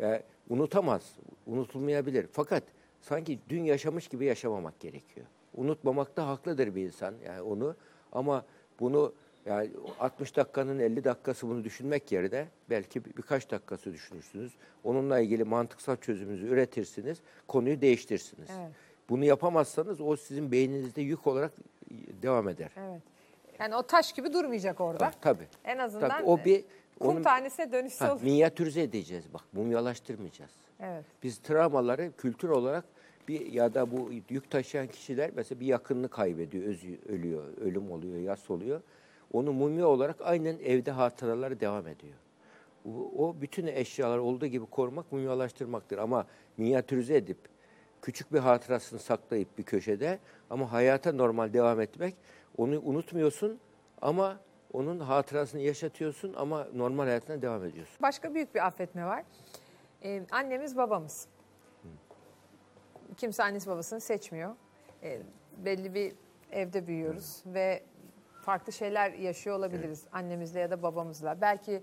e, 0.00 0.22
unutamaz, 0.50 1.16
unutulmayabilir. 1.46 2.26
Fakat 2.32 2.62
sanki 3.00 3.38
dün 3.48 3.64
yaşamış 3.64 4.08
gibi 4.08 4.24
yaşamamak 4.24 4.80
gerekiyor. 4.80 5.26
Unutmamakta 5.54 6.26
haklıdır 6.26 6.74
bir 6.74 6.82
insan 6.84 7.14
yani 7.26 7.42
onu 7.42 7.76
ama 8.12 8.44
bunu 8.80 9.12
yani 9.46 9.70
60 10.00 10.36
dakikanın 10.36 10.78
50 10.78 11.04
dakikası 11.04 11.48
bunu 11.48 11.64
düşünmek 11.64 12.12
yerine 12.12 12.46
belki 12.70 13.04
bir- 13.04 13.16
birkaç 13.16 13.50
dakikası 13.50 13.92
düşünürsünüz. 13.92 14.52
Onunla 14.84 15.20
ilgili 15.20 15.44
mantıksal 15.44 15.96
çözümünüzü 15.96 16.46
üretirsiniz, 16.46 17.18
konuyu 17.48 17.80
değiştirirsiniz. 17.80 18.48
Evet. 18.60 18.70
Bunu 19.08 19.24
yapamazsanız 19.24 20.00
o 20.00 20.16
sizin 20.16 20.52
beyninizde 20.52 21.02
yük 21.02 21.26
olarak 21.26 21.52
devam 22.22 22.48
eder. 22.48 22.70
Evet. 22.76 23.02
Yani 23.58 23.76
o 23.76 23.82
taş 23.82 24.12
gibi 24.12 24.32
durmayacak 24.32 24.80
orada. 24.80 25.06
Ha, 25.06 25.12
tabii. 25.20 25.46
En 25.64 25.78
azından 25.78 26.08
Tabii, 26.08 26.24
o 26.24 26.44
bir 26.44 26.64
kum 26.98 27.08
onun 27.10 27.22
tanesine 27.22 27.72
dönüşse 27.72 28.04
ha, 28.04 28.12
olur. 28.14 28.22
minyatürize 28.22 28.82
edeceğiz 28.82 29.24
bak. 29.34 29.42
Mumyalaştırmayacağız. 29.52 30.50
Evet. 30.80 31.04
Biz 31.22 31.38
travmaları 31.38 32.12
kültür 32.18 32.48
olarak 32.48 32.84
bir 33.28 33.52
ya 33.52 33.74
da 33.74 33.90
bu 33.92 34.10
yük 34.30 34.50
taşıyan 34.50 34.86
kişiler 34.86 35.30
mesela 35.36 35.60
bir 35.60 35.66
yakınını 35.66 36.08
kaybediyor, 36.08 36.64
özü, 36.64 36.98
ölüyor, 37.08 37.44
ölüm 37.60 37.90
oluyor, 37.90 38.16
yas 38.20 38.50
oluyor. 38.50 38.80
Onu 39.32 39.52
mumya 39.52 39.86
olarak 39.86 40.16
aynen 40.20 40.58
evde 40.58 40.90
hatıraları 40.90 41.60
devam 41.60 41.86
ediyor. 41.86 42.14
O, 43.16 43.34
bütün 43.40 43.66
eşyalar 43.66 44.18
olduğu 44.18 44.46
gibi 44.46 44.66
korumak 44.66 45.12
mumyalaştırmaktır. 45.12 45.98
Ama 45.98 46.26
minyatürize 46.56 47.16
edip 47.16 47.38
küçük 48.02 48.32
bir 48.32 48.38
hatırasını 48.38 48.98
saklayıp 48.98 49.58
bir 49.58 49.62
köşede 49.62 50.18
ama 50.50 50.72
hayata 50.72 51.12
normal 51.12 51.52
devam 51.52 51.80
etmek 51.80 52.14
onu 52.58 52.80
unutmuyorsun 52.80 53.58
ama 54.02 54.40
onun 54.72 55.00
hatırasını 55.00 55.60
yaşatıyorsun 55.60 56.34
ama 56.36 56.66
normal 56.74 57.04
hayatına 57.04 57.42
devam 57.42 57.64
ediyorsun. 57.64 57.96
Başka 58.02 58.34
büyük 58.34 58.54
bir 58.54 58.66
affetme 58.66 59.06
var. 59.06 59.24
Ee, 60.04 60.22
annemiz 60.30 60.76
babamız. 60.76 61.28
Kimse 63.16 63.42
annesi 63.42 63.70
babasını 63.70 64.00
seçmiyor. 64.00 64.54
Ee, 65.02 65.20
belli 65.64 65.94
bir 65.94 66.12
evde 66.50 66.86
büyüyoruz 66.86 67.42
ve 67.46 67.82
farklı 68.42 68.72
şeyler 68.72 69.12
yaşıyor 69.12 69.56
olabiliriz 69.56 70.04
annemizle 70.12 70.60
ya 70.60 70.70
da 70.70 70.82
babamızla. 70.82 71.40
Belki 71.40 71.82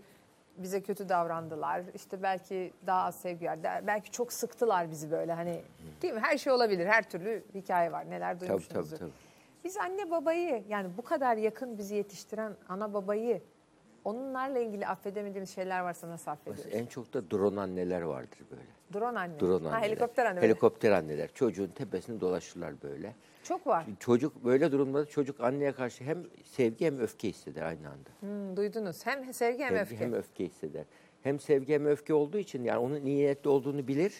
bize 0.58 0.82
kötü 0.82 1.10
davrandılar. 1.10 1.84
İşte 1.94 2.24
belki 2.24 2.74
daha 2.88 3.06
az 3.06 3.16
sevgi 3.16 3.46
verdiler. 3.46 3.88
Belki 3.88 4.12
çok 4.12 4.34
sıktılar 4.34 4.92
bizi 4.92 5.12
böyle 5.12 5.34
hani. 5.34 5.62
Değil 6.01 6.13
mi? 6.13 6.20
Her 6.20 6.38
şey 6.38 6.54
olabilir. 6.54 6.86
Her 6.88 7.10
türlü 7.10 7.44
hikaye 7.56 7.92
var. 7.92 8.10
Neler 8.10 8.34
Tabii 8.39 8.48
duymuşsunuzdur. 8.50 8.98
tabii 8.98 9.00
tabii. 9.00 9.12
Biz 9.63 9.78
anne 9.78 10.12
babayı 10.12 10.63
yani 10.70 10.89
bu 10.98 11.01
kadar 11.01 11.38
yakın 11.38 11.78
bizi 11.78 11.96
yetiştiren 11.96 12.54
ana 12.70 12.94
babayı 12.94 13.42
onlarla 14.10 14.60
ilgili 14.60 14.88
affedemediğimiz 14.88 15.50
şeyler 15.56 15.80
varsa 15.80 16.10
nasıl 16.10 16.32
affediyoruz? 16.32 16.74
En 16.74 16.86
çok 16.86 17.13
da 17.13 17.32
drone 17.32 17.60
anneler 17.62 18.01
vardır 18.01 18.39
böyle. 18.51 18.62
Drone 18.94 19.20
anne. 19.20 19.39
Drone 19.39 19.68
ha, 19.68 19.75
anneler. 19.75 19.89
helikopter 19.89 20.25
anne. 20.25 20.42
Helikopter 20.42 20.92
anneler. 20.92 21.30
Çocuğun 21.34 21.68
tepesinde 21.68 22.22
dolaşırlar 22.22 22.82
böyle. 22.82 23.16
Çok 23.44 23.68
var. 23.68 23.86
Çocuk 24.00 24.46
böyle 24.46 24.72
durumda 24.72 25.06
çocuk 25.06 25.39
anneye 25.42 25.72
karşı 25.72 26.04
hem 26.04 26.24
sevgi 26.44 26.86
hem 26.86 27.00
öfke 27.00 27.30
hisseder 27.30 27.62
aynı 27.62 27.88
anda. 27.89 28.10
Hmm, 28.20 28.58
duydunuz. 28.58 29.06
Hem 29.06 29.34
sevgi 29.34 29.63
hem 29.63 29.70
Sevgi 29.70 29.82
öfke. 29.82 29.98
hem 29.98 30.13
öfke 30.13 30.46
hisseder. 30.46 30.86
Hem 31.24 31.39
sevgi 31.39 31.74
hem 31.74 31.86
öfke 31.86 32.13
olduğu 32.13 32.38
için 32.38 32.63
yani 32.63 32.78
onun 32.80 33.06
niyetli 33.06 33.50
olduğunu 33.50 33.88
bilir. 33.88 34.13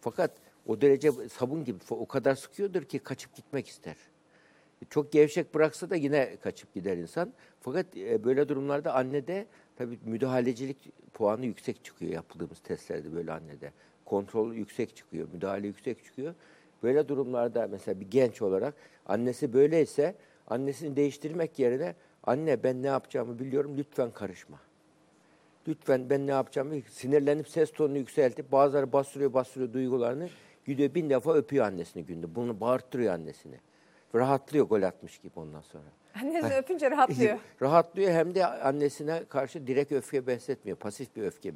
Fakat 0.00 0.30
o 0.66 0.80
derece 0.80 1.12
sabun 1.12 1.64
gibi 1.64 1.78
o 1.90 2.06
kadar 2.06 2.34
sıkıyordur 2.34 2.82
ki 2.82 2.98
kaçıp 2.98 3.34
gitmek 3.34 3.68
ister. 3.68 3.96
Çok 4.90 5.12
gevşek 5.12 5.54
bıraksa 5.54 5.90
da 5.90 5.96
yine 5.96 6.36
kaçıp 6.36 6.74
gider 6.74 6.96
insan. 6.96 7.32
Fakat 7.60 7.96
e, 7.96 8.24
böyle 8.24 8.48
durumlarda 8.48 8.94
annede 8.94 9.46
tabii 9.76 9.98
müdahalecilik 10.04 10.76
puanı 11.14 11.46
yüksek 11.46 11.84
çıkıyor 11.84 12.12
yapıldığımız 12.12 12.60
testlerde 12.60 13.14
böyle 13.14 13.32
annede. 13.32 13.72
Kontrol 14.04 14.54
yüksek 14.54 14.96
çıkıyor, 14.96 15.28
müdahale 15.32 15.66
yüksek 15.66 16.04
çıkıyor. 16.04 16.34
Böyle 16.82 17.08
durumlarda 17.08 17.68
mesela 17.70 18.00
bir 18.00 18.10
genç 18.10 18.42
olarak 18.42 18.74
annesi 19.06 19.52
böyleyse 19.52 20.14
annesini 20.46 20.96
değiştirmek 20.96 21.58
yerine 21.58 21.94
anne 22.24 22.62
ben 22.62 22.82
ne 22.82 22.86
yapacağımı 22.86 23.38
biliyorum 23.38 23.78
lütfen 23.78 24.10
karışma. 24.10 24.60
Lütfen 25.68 26.10
ben 26.10 26.26
ne 26.26 26.30
yapacağımı 26.30 26.74
sinirlenip 26.90 27.48
ses 27.48 27.72
tonunu 27.72 27.98
yükseltip 27.98 28.52
bazıları 28.52 28.92
bastırıyor 28.92 29.32
bastırıyor 29.32 29.72
duygularını. 29.72 30.28
Gidiyor 30.66 30.94
bin 30.94 31.10
defa 31.10 31.34
öpüyor 31.34 31.66
annesini 31.66 32.04
günde. 32.04 32.34
Bunu 32.34 32.60
bağırttırıyor 32.60 33.14
annesini. 33.14 33.56
Rahatlıyor 34.14 34.66
gol 34.66 34.82
atmış 34.82 35.18
gibi 35.18 35.32
ondan 35.36 35.60
sonra. 35.60 35.84
Annesini 36.22 36.54
öpünce 36.54 36.90
rahatlıyor. 36.90 37.38
Rahatlıyor 37.62 38.10
hem 38.10 38.34
de 38.34 38.46
annesine 38.46 39.24
karşı 39.28 39.66
direkt 39.66 39.92
öfke 39.92 40.26
besletmiyor. 40.26 40.78
Pasif 40.78 41.16
bir 41.16 41.22
öfke 41.22 41.54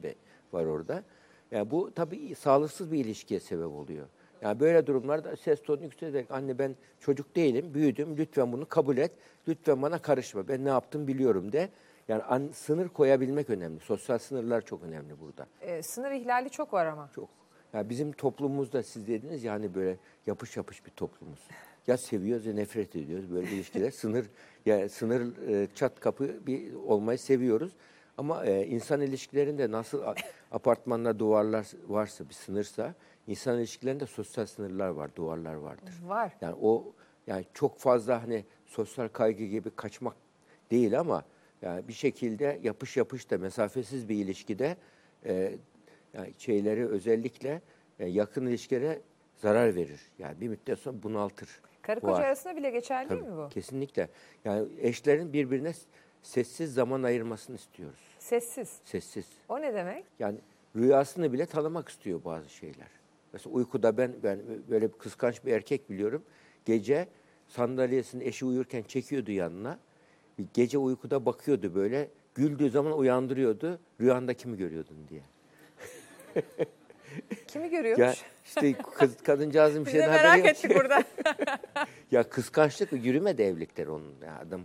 var 0.53 0.65
orada. 0.65 1.03
Yani 1.51 1.71
bu 1.71 1.95
tabii 1.95 2.35
sağlıksız 2.35 2.93
bir 2.93 3.05
ilişkiye 3.05 3.41
sebep 3.41 3.67
oluyor. 3.67 4.07
Yani 4.43 4.61
böyle 4.61 4.87
durumlarda 4.87 5.37
ses 5.37 5.63
tonu 5.63 5.83
yükselerek 5.83 6.31
anne 6.31 6.59
ben 6.59 6.77
çocuk 7.01 7.37
değilim, 7.37 7.75
büyüdüm. 7.75 8.17
Lütfen 8.17 8.53
bunu 8.53 8.69
kabul 8.69 8.97
et. 8.97 9.13
Lütfen 9.49 9.83
bana 9.83 9.99
karışma. 9.99 10.49
Ben 10.49 10.65
ne 10.65 10.69
yaptım 10.69 11.07
biliyorum 11.07 11.53
de. 11.53 11.69
Yani 12.09 12.23
an- 12.23 12.51
sınır 12.53 12.89
koyabilmek 12.89 13.51
önemli. 13.51 13.81
Sosyal 13.81 14.19
sınırlar 14.19 14.61
çok 14.61 14.83
önemli 14.83 15.21
burada. 15.21 15.47
Ee, 15.61 15.83
sınır 15.83 16.11
ihlali 16.11 16.51
çok 16.51 16.73
var 16.73 16.87
ama. 16.87 17.11
Çok. 17.15 17.29
Yani 17.73 17.91
bizim 17.91 18.13
toplumumuzda 18.13 18.83
siz 18.83 19.07
dediniz 19.09 19.45
yani 19.45 19.75
böyle 19.75 19.97
yapış 20.27 20.57
yapış 20.57 20.87
bir 20.87 20.91
toplumuz. 20.91 21.39
Ya 21.87 21.97
seviyoruz 21.97 22.47
ya 22.47 22.53
nefret 22.55 22.97
ediyoruz 22.97 23.31
böyle 23.31 23.51
ilişkiler. 23.51 23.91
sınır 24.01 24.27
yani 24.67 24.89
sınır 24.89 25.49
e, 25.49 25.69
çat 25.75 26.01
kapı 26.01 26.47
bir 26.47 26.75
olmayı 26.75 27.19
seviyoruz. 27.19 27.73
Ama 28.19 28.45
e, 28.47 28.67
insan 28.67 29.01
ilişkilerinde 29.01 29.71
nasıl 29.71 30.03
a- 30.03 30.15
apartmanda 30.51 31.19
duvarlar 31.19 31.67
varsa 31.89 32.29
bir 32.29 32.35
sınırsa 32.35 32.95
insan 33.27 33.59
ilişkilerinde 33.59 34.07
sosyal 34.07 34.47
sınırlar 34.47 34.89
var, 34.89 35.11
duvarlar 35.17 35.55
vardır. 35.55 35.95
Var. 36.07 36.33
Yani 36.41 36.57
o 36.63 36.93
yani 37.27 37.45
çok 37.55 37.79
fazla 37.79 38.23
hani 38.23 38.45
sosyal 38.67 39.09
kaygı 39.09 39.45
gibi 39.45 39.71
kaçmak 39.71 40.17
değil 40.71 41.01
ama 41.01 41.25
yani 41.63 41.89
bir 41.89 41.93
şekilde 41.93 42.61
yapış 42.63 42.97
yapış 42.97 43.31
da 43.31 43.39
mesafesiz 43.39 44.09
bir 44.09 44.15
ilişkide 44.17 44.77
e, 45.27 45.55
yani 46.15 46.33
şeyleri 46.39 46.87
özellikle 46.87 47.63
e, 47.99 48.07
yakın 48.07 48.47
ilişkilere 48.47 49.01
zarar 49.37 49.75
verir. 49.75 50.01
Yani 50.19 50.41
bir 50.41 50.49
müddet 50.49 50.79
sonra 50.79 51.03
bunaltır. 51.03 51.49
Karı 51.87 52.01
koca 52.01 52.13
Var. 52.13 52.25
arasında 52.25 52.57
bile 52.57 52.71
geçerli 52.71 53.11
değil 53.11 53.21
Tabii, 53.21 53.31
mi 53.31 53.37
bu? 53.37 53.49
Kesinlikle. 53.49 54.09
Yani 54.45 54.69
eşlerin 54.81 55.33
birbirine 55.33 55.73
sessiz 56.23 56.75
zaman 56.75 57.03
ayırmasını 57.03 57.57
istiyoruz. 57.57 58.01
Sessiz. 58.19 58.79
Sessiz. 58.85 59.27
O 59.49 59.61
ne 59.61 59.75
demek? 59.75 60.05
Yani 60.19 60.39
rüyasını 60.77 61.33
bile 61.33 61.47
tanımak 61.47 61.89
istiyor 61.89 62.25
bazı 62.25 62.49
şeyler. 62.49 62.89
Mesela 63.33 63.55
uykuda 63.55 63.97
ben 63.97 64.13
ben 64.23 64.41
böyle 64.71 64.89
kıskanç 64.89 65.45
bir 65.45 65.53
erkek 65.53 65.91
biliyorum. 65.91 66.23
Gece 66.65 67.09
sandalyesini 67.49 68.25
eşi 68.25 68.45
uyurken 68.45 68.83
çekiyordu 68.83 69.31
yanına. 69.31 69.79
Gece 70.55 70.79
uykuda 70.79 71.27
bakıyordu 71.27 71.75
böyle. 71.75 72.09
Güldüğü 72.35 72.71
zaman 72.71 72.99
uyandırıyordu. 72.99 73.79
Rüyanda 74.01 74.35
kimi 74.35 74.57
görüyordun 74.57 74.97
diye. 75.09 75.23
Kimi 77.47 77.71
görüyormuş? 77.71 78.07
Ya 78.07 78.15
işte 78.45 78.73
kız, 78.73 79.17
kadıncağızın 79.23 79.87
bir 79.87 79.91
şeyden 79.91 80.09
haberi 80.09 80.23
merak 80.23 80.39
yok. 80.39 80.47
ettik 80.47 80.75
burada. 80.77 81.03
Ya 82.11 82.23
kıskançlık 82.23 82.93
yürümedi 82.93 83.43
evlilikler 83.43 83.87
onun. 83.87 84.15
Ya 84.27 84.39
adam 84.47 84.61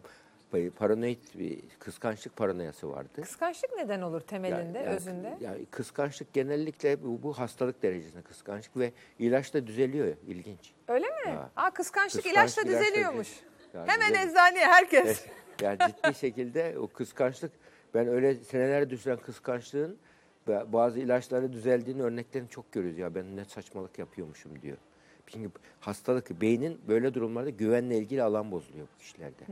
paranoid 0.77 1.17
bir 1.35 1.59
kıskançlık 1.79 2.35
paranoyası 2.35 2.89
vardı. 2.91 3.21
Kıskançlık 3.21 3.69
neden 3.77 4.01
olur 4.01 4.21
temelinde, 4.21 4.77
Yani- 4.77 4.77
yani- 4.87 4.95
özünde? 4.95 5.37
Yani 5.41 5.65
kıskançlık 5.65 6.33
genellikle 6.33 7.03
bu, 7.03 7.23
bu 7.23 7.39
hastalık 7.39 7.83
derecesinde 7.83 8.21
kıskançlık 8.21 8.77
ve 8.77 8.91
ilaçla 9.19 9.67
düzeliyor. 9.67 10.07
ilginç. 10.27 10.73
Öyle 10.87 11.05
mi? 11.07 11.13
Ya. 11.27 11.49
Aa 11.55 11.71
kıskançlık, 11.71 12.23
Kıskançlık 12.23 12.25
ilaçla 12.25 12.61
ilaçla 12.71 12.79
düzeliyormuş. 12.85 13.27
düzeliyor. 13.27 13.87
Ya 13.87 13.93
Hemen 13.93 14.09
düzeliyor. 14.09 14.31
eczaneye 14.31 14.65
herkes. 14.65 15.25
Yani 15.61 15.77
ciddi 15.87 16.13
şekilde 16.19 16.75
o 16.79 16.87
kıskançlık 16.87 17.51
ben 17.93 18.07
öyle 18.07 18.35
senelerde 18.35 18.89
düşen 18.89 19.17
kıskançlığın 19.17 19.97
ba- 20.49 20.73
bazı 20.73 20.99
ilaçları 20.99 21.53
düzeldiğini 21.53 22.03
örneklerini 22.03 22.49
çok 22.49 22.71
görüyoruz. 22.71 22.99
Ya 22.99 23.15
ben 23.15 23.35
ne 23.37 23.45
saçmalık 23.45 23.99
yapıyormuşum 23.99 24.61
diyor. 24.61 24.77
Çünkü 25.27 25.49
hastalık 25.79 26.41
beynin 26.41 26.81
böyle 26.87 27.13
durumlarda 27.13 27.49
güvenle 27.49 27.97
ilgili 27.97 28.23
alan 28.23 28.51
bozuluyor 28.51 28.87
bu 28.95 28.99
kişilerde. 28.99 29.43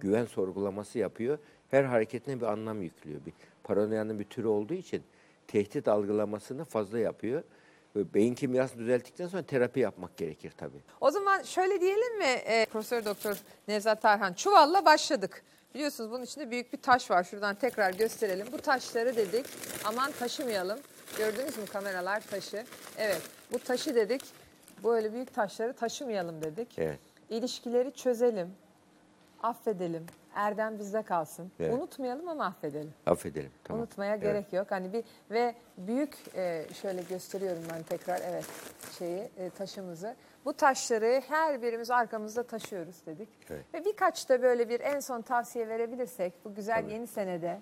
Güven 0.00 0.24
sorgulaması 0.24 0.98
yapıyor. 0.98 1.38
Her 1.70 1.84
hareketine 1.84 2.40
bir 2.40 2.46
anlam 2.46 2.82
yüklüyor. 2.82 3.20
Bir 3.26 3.32
paranoyanın 3.64 4.18
bir 4.18 4.24
türü 4.24 4.46
olduğu 4.46 4.74
için 4.74 5.02
tehdit 5.46 5.88
algılamasını 5.88 6.64
fazla 6.64 6.98
yapıyor. 6.98 7.42
Ve 7.96 8.14
beyin 8.14 8.34
kimyasını 8.34 8.80
düzelttikten 8.82 9.26
sonra 9.26 9.42
terapi 9.42 9.80
yapmak 9.80 10.16
gerekir 10.16 10.52
tabii. 10.56 10.80
O 11.00 11.10
zaman 11.10 11.42
şöyle 11.42 11.80
diyelim 11.80 12.18
mi 12.18 12.24
e, 12.24 12.66
Profesör 12.66 13.04
Doktor 13.04 13.36
Nevzat 13.68 14.02
Tarhan 14.02 14.32
çuvalla 14.32 14.84
başladık. 14.84 15.42
Biliyorsunuz 15.74 16.10
bunun 16.10 16.22
içinde 16.22 16.50
büyük 16.50 16.72
bir 16.72 16.82
taş 16.82 17.10
var. 17.10 17.24
Şuradan 17.24 17.54
tekrar 17.54 17.92
gösterelim. 17.94 18.46
Bu 18.52 18.58
taşları 18.58 19.16
dedik 19.16 19.46
aman 19.84 20.12
taşımayalım. 20.12 20.78
Gördünüz 21.18 21.58
mü 21.58 21.66
kameralar 21.66 22.20
taşı? 22.20 22.64
Evet 22.98 23.22
bu 23.52 23.58
taşı 23.58 23.94
dedik. 23.94 24.22
Böyle 24.84 25.12
büyük 25.12 25.34
taşları 25.34 25.72
taşımayalım 25.72 26.42
dedik. 26.42 26.78
Evet. 26.78 26.98
İlişkileri 27.30 27.92
çözelim. 27.92 28.50
Affedelim. 29.42 30.06
Erdem 30.34 30.78
bizde 30.78 31.02
kalsın. 31.02 31.52
Evet. 31.60 31.74
Unutmayalım 31.74 32.28
ama 32.28 32.44
affedelim. 32.46 32.94
Affedelim. 33.06 33.50
Tamam. 33.64 33.80
Unutmaya 33.82 34.12
Evet. 34.12 34.22
gerek 34.22 34.52
yok. 34.52 34.66
Hani 34.70 34.92
bir 34.92 35.04
ve 35.30 35.54
büyük 35.78 36.18
e, 36.34 36.66
şöyle 36.82 37.02
gösteriyorum 37.02 37.62
ben 37.74 37.82
tekrar 37.82 38.20
evet 38.20 38.44
şeyi 38.98 39.30
e, 39.38 39.50
taşımızı. 39.50 40.16
Bu 40.44 40.52
taşları 40.52 41.22
her 41.28 41.62
birimiz 41.62 41.90
arkamızda 41.90 42.42
taşıyoruz 42.42 43.06
dedik. 43.06 43.28
Evet. 43.50 43.64
Ve 43.74 43.84
birkaç 43.84 44.28
da 44.28 44.42
böyle 44.42 44.68
bir 44.68 44.80
en 44.80 45.00
son 45.00 45.22
tavsiye 45.22 45.68
verebilirsek 45.68 46.32
bu 46.44 46.54
güzel 46.54 46.88
yeni 46.90 47.06
senede 47.06 47.60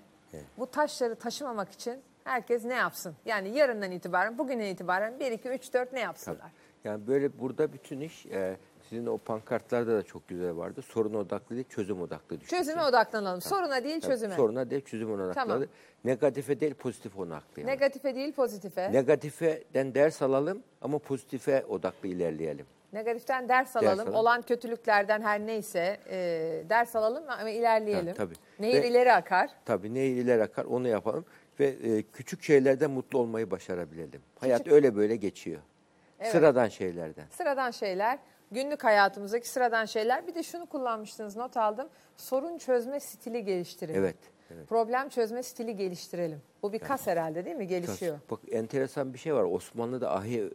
bu 0.58 0.70
taşları 0.70 1.14
taşımamak 1.14 1.72
için 1.72 2.02
herkes 2.24 2.64
ne 2.64 2.74
yapsın? 2.74 3.16
Yani 3.24 3.58
yarından 3.58 3.90
itibaren, 3.90 4.38
bugünden 4.38 4.64
itibaren 4.64 5.20
1 5.20 5.32
2 5.32 5.48
3 5.48 5.74
4 5.74 5.92
ne 5.92 6.00
yapsınlar? 6.00 6.52
Yani 6.84 7.06
böyle 7.06 7.38
burada 7.38 7.72
bütün 7.72 8.00
iş 8.00 8.26
e, 8.26 8.56
sizin 8.90 9.06
o 9.06 9.18
pankartlarda 9.18 9.96
da 9.96 10.02
çok 10.02 10.28
güzel 10.28 10.56
vardı. 10.56 10.82
Sorun 10.82 11.14
odaklı 11.14 11.56
değil, 11.56 11.66
çözüm 11.68 12.00
odaklı 12.00 12.40
düşünce. 12.40 12.56
Çözüme 12.56 12.82
odaklanalım. 12.84 13.40
Soruna 13.40 13.84
değil 13.84 14.00
Tabii, 14.00 14.12
çözüme. 14.12 14.34
Soruna 14.34 14.70
değil, 14.70 14.84
çözüm 14.84 15.12
odaklı. 15.12 15.34
Tamam. 15.34 15.62
Negatife 16.04 16.60
değil, 16.60 16.74
pozitif 16.74 17.18
odaklı. 17.18 17.60
Yani. 17.60 17.70
Negatife 17.70 18.14
değil 18.14 18.32
pozitife. 18.32 18.92
Negatifeden 18.92 19.94
ders 19.94 20.22
alalım 20.22 20.62
ama 20.82 20.98
pozitife 20.98 21.64
odaklı 21.68 22.08
ilerleyelim. 22.08 22.66
Negatiften 22.92 23.48
ders 23.48 23.76
alalım. 23.76 24.00
alalım. 24.00 24.14
Olan 24.14 24.42
kötülüklerden 24.42 25.20
her 25.22 25.40
neyse 25.40 25.96
e, 26.10 26.18
ders 26.70 26.96
alalım 26.96 27.24
ama 27.28 27.50
ilerleyelim. 27.50 28.06
Ha, 28.06 28.14
tabii. 28.14 28.34
Nehir 28.58 28.82
Ve- 28.82 28.88
ileri 28.88 29.12
akar. 29.12 29.50
Tabii 29.64 29.94
ne 29.94 30.06
ileri 30.06 30.42
akar 30.42 30.64
onu 30.64 30.88
yapalım 30.88 31.24
ve 31.60 31.66
e, 31.66 32.02
küçük 32.02 32.42
şeylerden 32.42 32.90
mutlu 32.90 33.18
olmayı 33.18 33.50
başarabilelim. 33.50 34.20
Hayat 34.40 34.68
öyle 34.68 34.96
böyle 34.96 35.16
geçiyor. 35.16 35.60
Sıradan 36.22 36.68
şeylerden. 36.68 37.24
Sıradan 37.30 37.70
şeyler, 37.70 38.18
günlük 38.50 38.84
hayatımızdaki 38.84 39.48
sıradan 39.48 39.84
şeyler. 39.84 40.26
Bir 40.26 40.34
de 40.34 40.42
şunu 40.42 40.66
kullanmıştınız 40.66 41.36
not 41.36 41.56
aldım. 41.56 41.88
Sorun 42.16 42.58
çözme 42.58 43.00
stili 43.00 43.44
geliştirelim. 43.44 44.00
Evet. 44.00 44.16
evet. 44.50 44.68
Problem 44.68 45.08
çözme 45.08 45.42
stili 45.42 45.76
geliştirelim. 45.76 46.42
Bu 46.62 46.72
bir 46.72 46.78
kas 46.78 47.06
herhalde 47.06 47.44
değil 47.44 47.56
mi? 47.56 47.66
Gelişiyor. 47.66 48.18
Bak 48.30 48.40
enteresan 48.50 49.14
bir 49.14 49.18
şey 49.18 49.34
var. 49.34 49.44
Osmanlı'da 49.44 50.16
ahi 50.16 50.50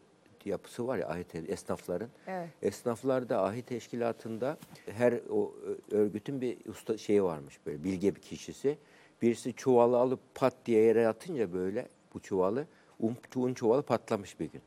yapısı 0.46 0.88
var 0.88 0.98
ya 0.98 1.08
ahi 1.10 1.24
te- 1.24 1.38
esnafların. 1.40 2.10
Evet. 2.28 2.50
Esnaflarda 2.62 3.44
ahi 3.44 3.62
teşkilatında 3.62 4.58
her 4.86 5.14
o 5.30 5.54
örgütün 5.92 6.42
bir 6.42 6.66
usta 6.70 6.98
şeyi 6.98 7.24
varmış 7.24 7.60
böyle 7.66 7.84
bilge 7.84 8.16
bir 8.16 8.22
kişisi. 8.22 8.78
Birisi 9.22 9.54
çuvalı 9.54 9.98
alıp 9.98 10.20
pat 10.36 10.54
diye 10.66 10.84
yere 10.84 11.08
atınca 11.08 11.54
böyle 11.54 11.88
bu 12.14 12.20
çuvalı 12.20 12.66
un, 13.00 13.18
un 13.36 13.54
çuvalı 13.54 13.84
patlamış 13.84 14.40
bir 14.40 14.52
gün. 14.52 14.62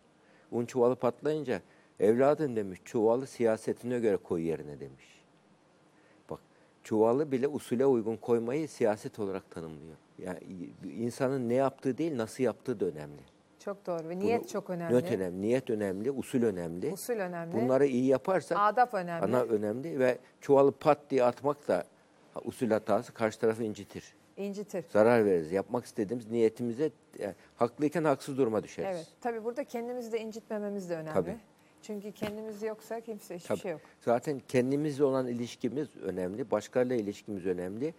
Un 0.52 0.66
çuvalı 0.66 0.96
patlayınca 0.96 1.60
evladım 2.00 2.56
demiş 2.56 2.80
çuvalı 2.84 3.26
siyasetine 3.26 3.98
göre 3.98 4.16
koy 4.16 4.42
yerine 4.42 4.80
demiş. 4.80 5.24
Bak 6.30 6.40
çuvalı 6.84 7.32
bile 7.32 7.48
usule 7.48 7.86
uygun 7.86 8.16
koymayı 8.16 8.68
siyaset 8.68 9.18
olarak 9.18 9.50
tanımlıyor. 9.50 9.96
Yani 10.18 10.38
insanın 10.96 11.48
ne 11.48 11.54
yaptığı 11.54 11.98
değil 11.98 12.16
nasıl 12.16 12.44
yaptığı 12.44 12.80
da 12.80 12.84
önemli. 12.84 13.22
Çok 13.58 13.86
doğru 13.86 14.08
ve 14.08 14.18
niyet 14.18 14.40
Bunu- 14.40 14.48
çok 14.48 14.70
önemli. 14.70 14.92
Niyet 14.94 15.12
önemli, 15.12 15.42
niyet 15.42 15.70
önemli, 15.70 16.10
usul 16.10 16.42
önemli. 16.42 16.92
Usul 16.92 17.14
önemli. 17.14 17.52
Bunları 17.52 17.86
iyi 17.86 18.06
yaparsak 18.06 18.58
Adap 18.60 18.94
önemli. 18.94 19.24
ana 19.24 19.42
önemli 19.42 19.98
ve 19.98 20.18
çuvalı 20.40 20.72
pat 20.72 20.98
diye 21.10 21.24
atmak 21.24 21.68
da 21.68 21.84
usul 22.44 22.70
hatası 22.70 23.14
karşı 23.14 23.38
tarafı 23.38 23.64
incitir. 23.64 24.14
İncitir. 24.36 24.84
Zarar 24.92 25.24
veririz. 25.24 25.52
Yapmak 25.52 25.84
istediğimiz 25.84 26.30
niyetimize 26.30 26.90
yani, 27.18 27.34
haklıyken 27.56 28.04
haksız 28.04 28.38
duruma 28.38 28.62
düşeriz. 28.62 28.96
Evet. 28.96 29.06
Tabii 29.20 29.44
burada 29.44 29.64
kendimizi 29.64 30.12
de 30.12 30.20
incitmememiz 30.20 30.90
de 30.90 30.94
önemli. 30.94 31.14
Tabii. 31.14 31.36
Çünkü 31.82 32.12
kendimiz 32.12 32.62
yoksa 32.62 33.00
kimse 33.00 33.34
hiçbir 33.36 33.48
Tabii. 33.48 33.58
şey 33.58 33.72
yok. 33.72 33.80
Zaten 34.00 34.40
kendimizle 34.48 35.04
olan 35.04 35.26
ilişkimiz 35.26 35.96
önemli, 35.96 36.50
başkalarıyla 36.50 36.96
ilişkimiz 36.96 37.46
önemli, 37.46 37.94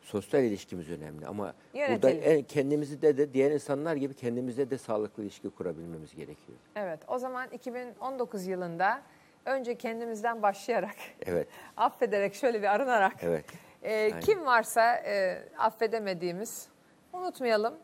sosyal 0.00 0.44
ilişkimiz 0.44 0.90
önemli. 0.90 1.26
Ama 1.26 1.54
burada 1.74 2.10
Yönetelim. 2.10 2.22
en, 2.24 2.42
kendimizi 2.42 3.02
de, 3.02 3.16
de 3.18 3.34
diğer 3.34 3.50
insanlar 3.50 3.96
gibi 3.96 4.14
kendimize 4.14 4.70
de 4.70 4.78
sağlıklı 4.78 5.22
ilişki 5.22 5.50
kurabilmemiz 5.50 6.14
gerekiyor. 6.14 6.58
Evet. 6.76 7.00
O 7.08 7.18
zaman 7.18 7.48
2019 7.50 8.46
yılında 8.46 9.02
önce 9.44 9.74
kendimizden 9.74 10.42
başlayarak 10.42 10.96
Evet, 11.26 11.48
affederek 11.76 12.34
şöyle 12.34 12.62
bir 12.62 12.74
arınarak 12.74 13.12
evet. 13.22 13.44
e, 13.82 14.20
kim 14.20 14.46
varsa 14.46 14.94
e, 14.96 15.42
affedemediğimiz 15.58 16.68
unutmayalım 17.12 17.74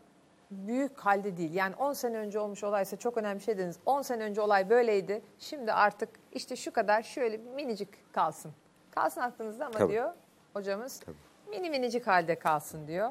büyük 0.50 0.98
halde 0.98 1.36
değil. 1.36 1.54
Yani 1.54 1.74
10 1.74 1.92
sene 1.92 2.16
önce 2.16 2.38
olmuş 2.40 2.64
olaysa 2.64 2.96
çok 2.96 3.16
önemli 3.16 3.38
bir 3.38 3.44
şey 3.44 3.58
dediniz. 3.58 3.76
10 3.86 4.02
sene 4.02 4.22
önce 4.22 4.40
olay 4.40 4.70
böyleydi. 4.70 5.22
Şimdi 5.38 5.72
artık 5.72 6.08
işte 6.32 6.56
şu 6.56 6.72
kadar 6.72 7.02
şöyle 7.02 7.36
minicik 7.36 7.88
kalsın. 8.14 8.52
Kalsın 8.90 9.20
aklınızda 9.20 9.66
ama 9.66 9.78
Tabii. 9.78 9.92
diyor 9.92 10.12
hocamız 10.52 11.00
Tabii. 11.00 11.16
mini 11.50 11.70
minicik 11.70 12.06
halde 12.06 12.38
kalsın 12.38 12.86
diyor. 12.86 13.10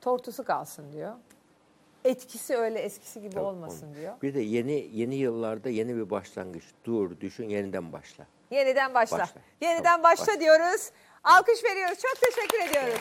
Tortusu 0.00 0.44
kalsın 0.44 0.92
diyor. 0.92 1.12
Etkisi 2.04 2.56
öyle 2.56 2.78
eskisi 2.78 3.20
gibi 3.20 3.34
Tabii, 3.34 3.44
olmasın 3.44 3.86
olmaz. 3.86 3.96
diyor. 4.00 4.14
Bir 4.22 4.34
de 4.34 4.40
yeni 4.40 4.88
yeni 4.92 5.14
yıllarda 5.14 5.68
yeni 5.68 5.96
bir 5.96 6.10
başlangıç. 6.10 6.64
Dur, 6.84 7.20
düşün, 7.20 7.48
yeniden 7.48 7.92
başla. 7.92 8.26
Yeniden 8.50 8.94
başla. 8.94 9.18
Başla. 9.18 9.40
Yeniden 9.60 9.82
Tamam, 9.82 10.02
başla 10.02 10.26
başla. 10.26 10.40
diyoruz. 10.40 10.90
Alkış 11.24 11.64
veriyoruz. 11.64 11.98
Çok 11.98 12.20
teşekkür 12.20 12.70
ediyoruz. 12.70 13.00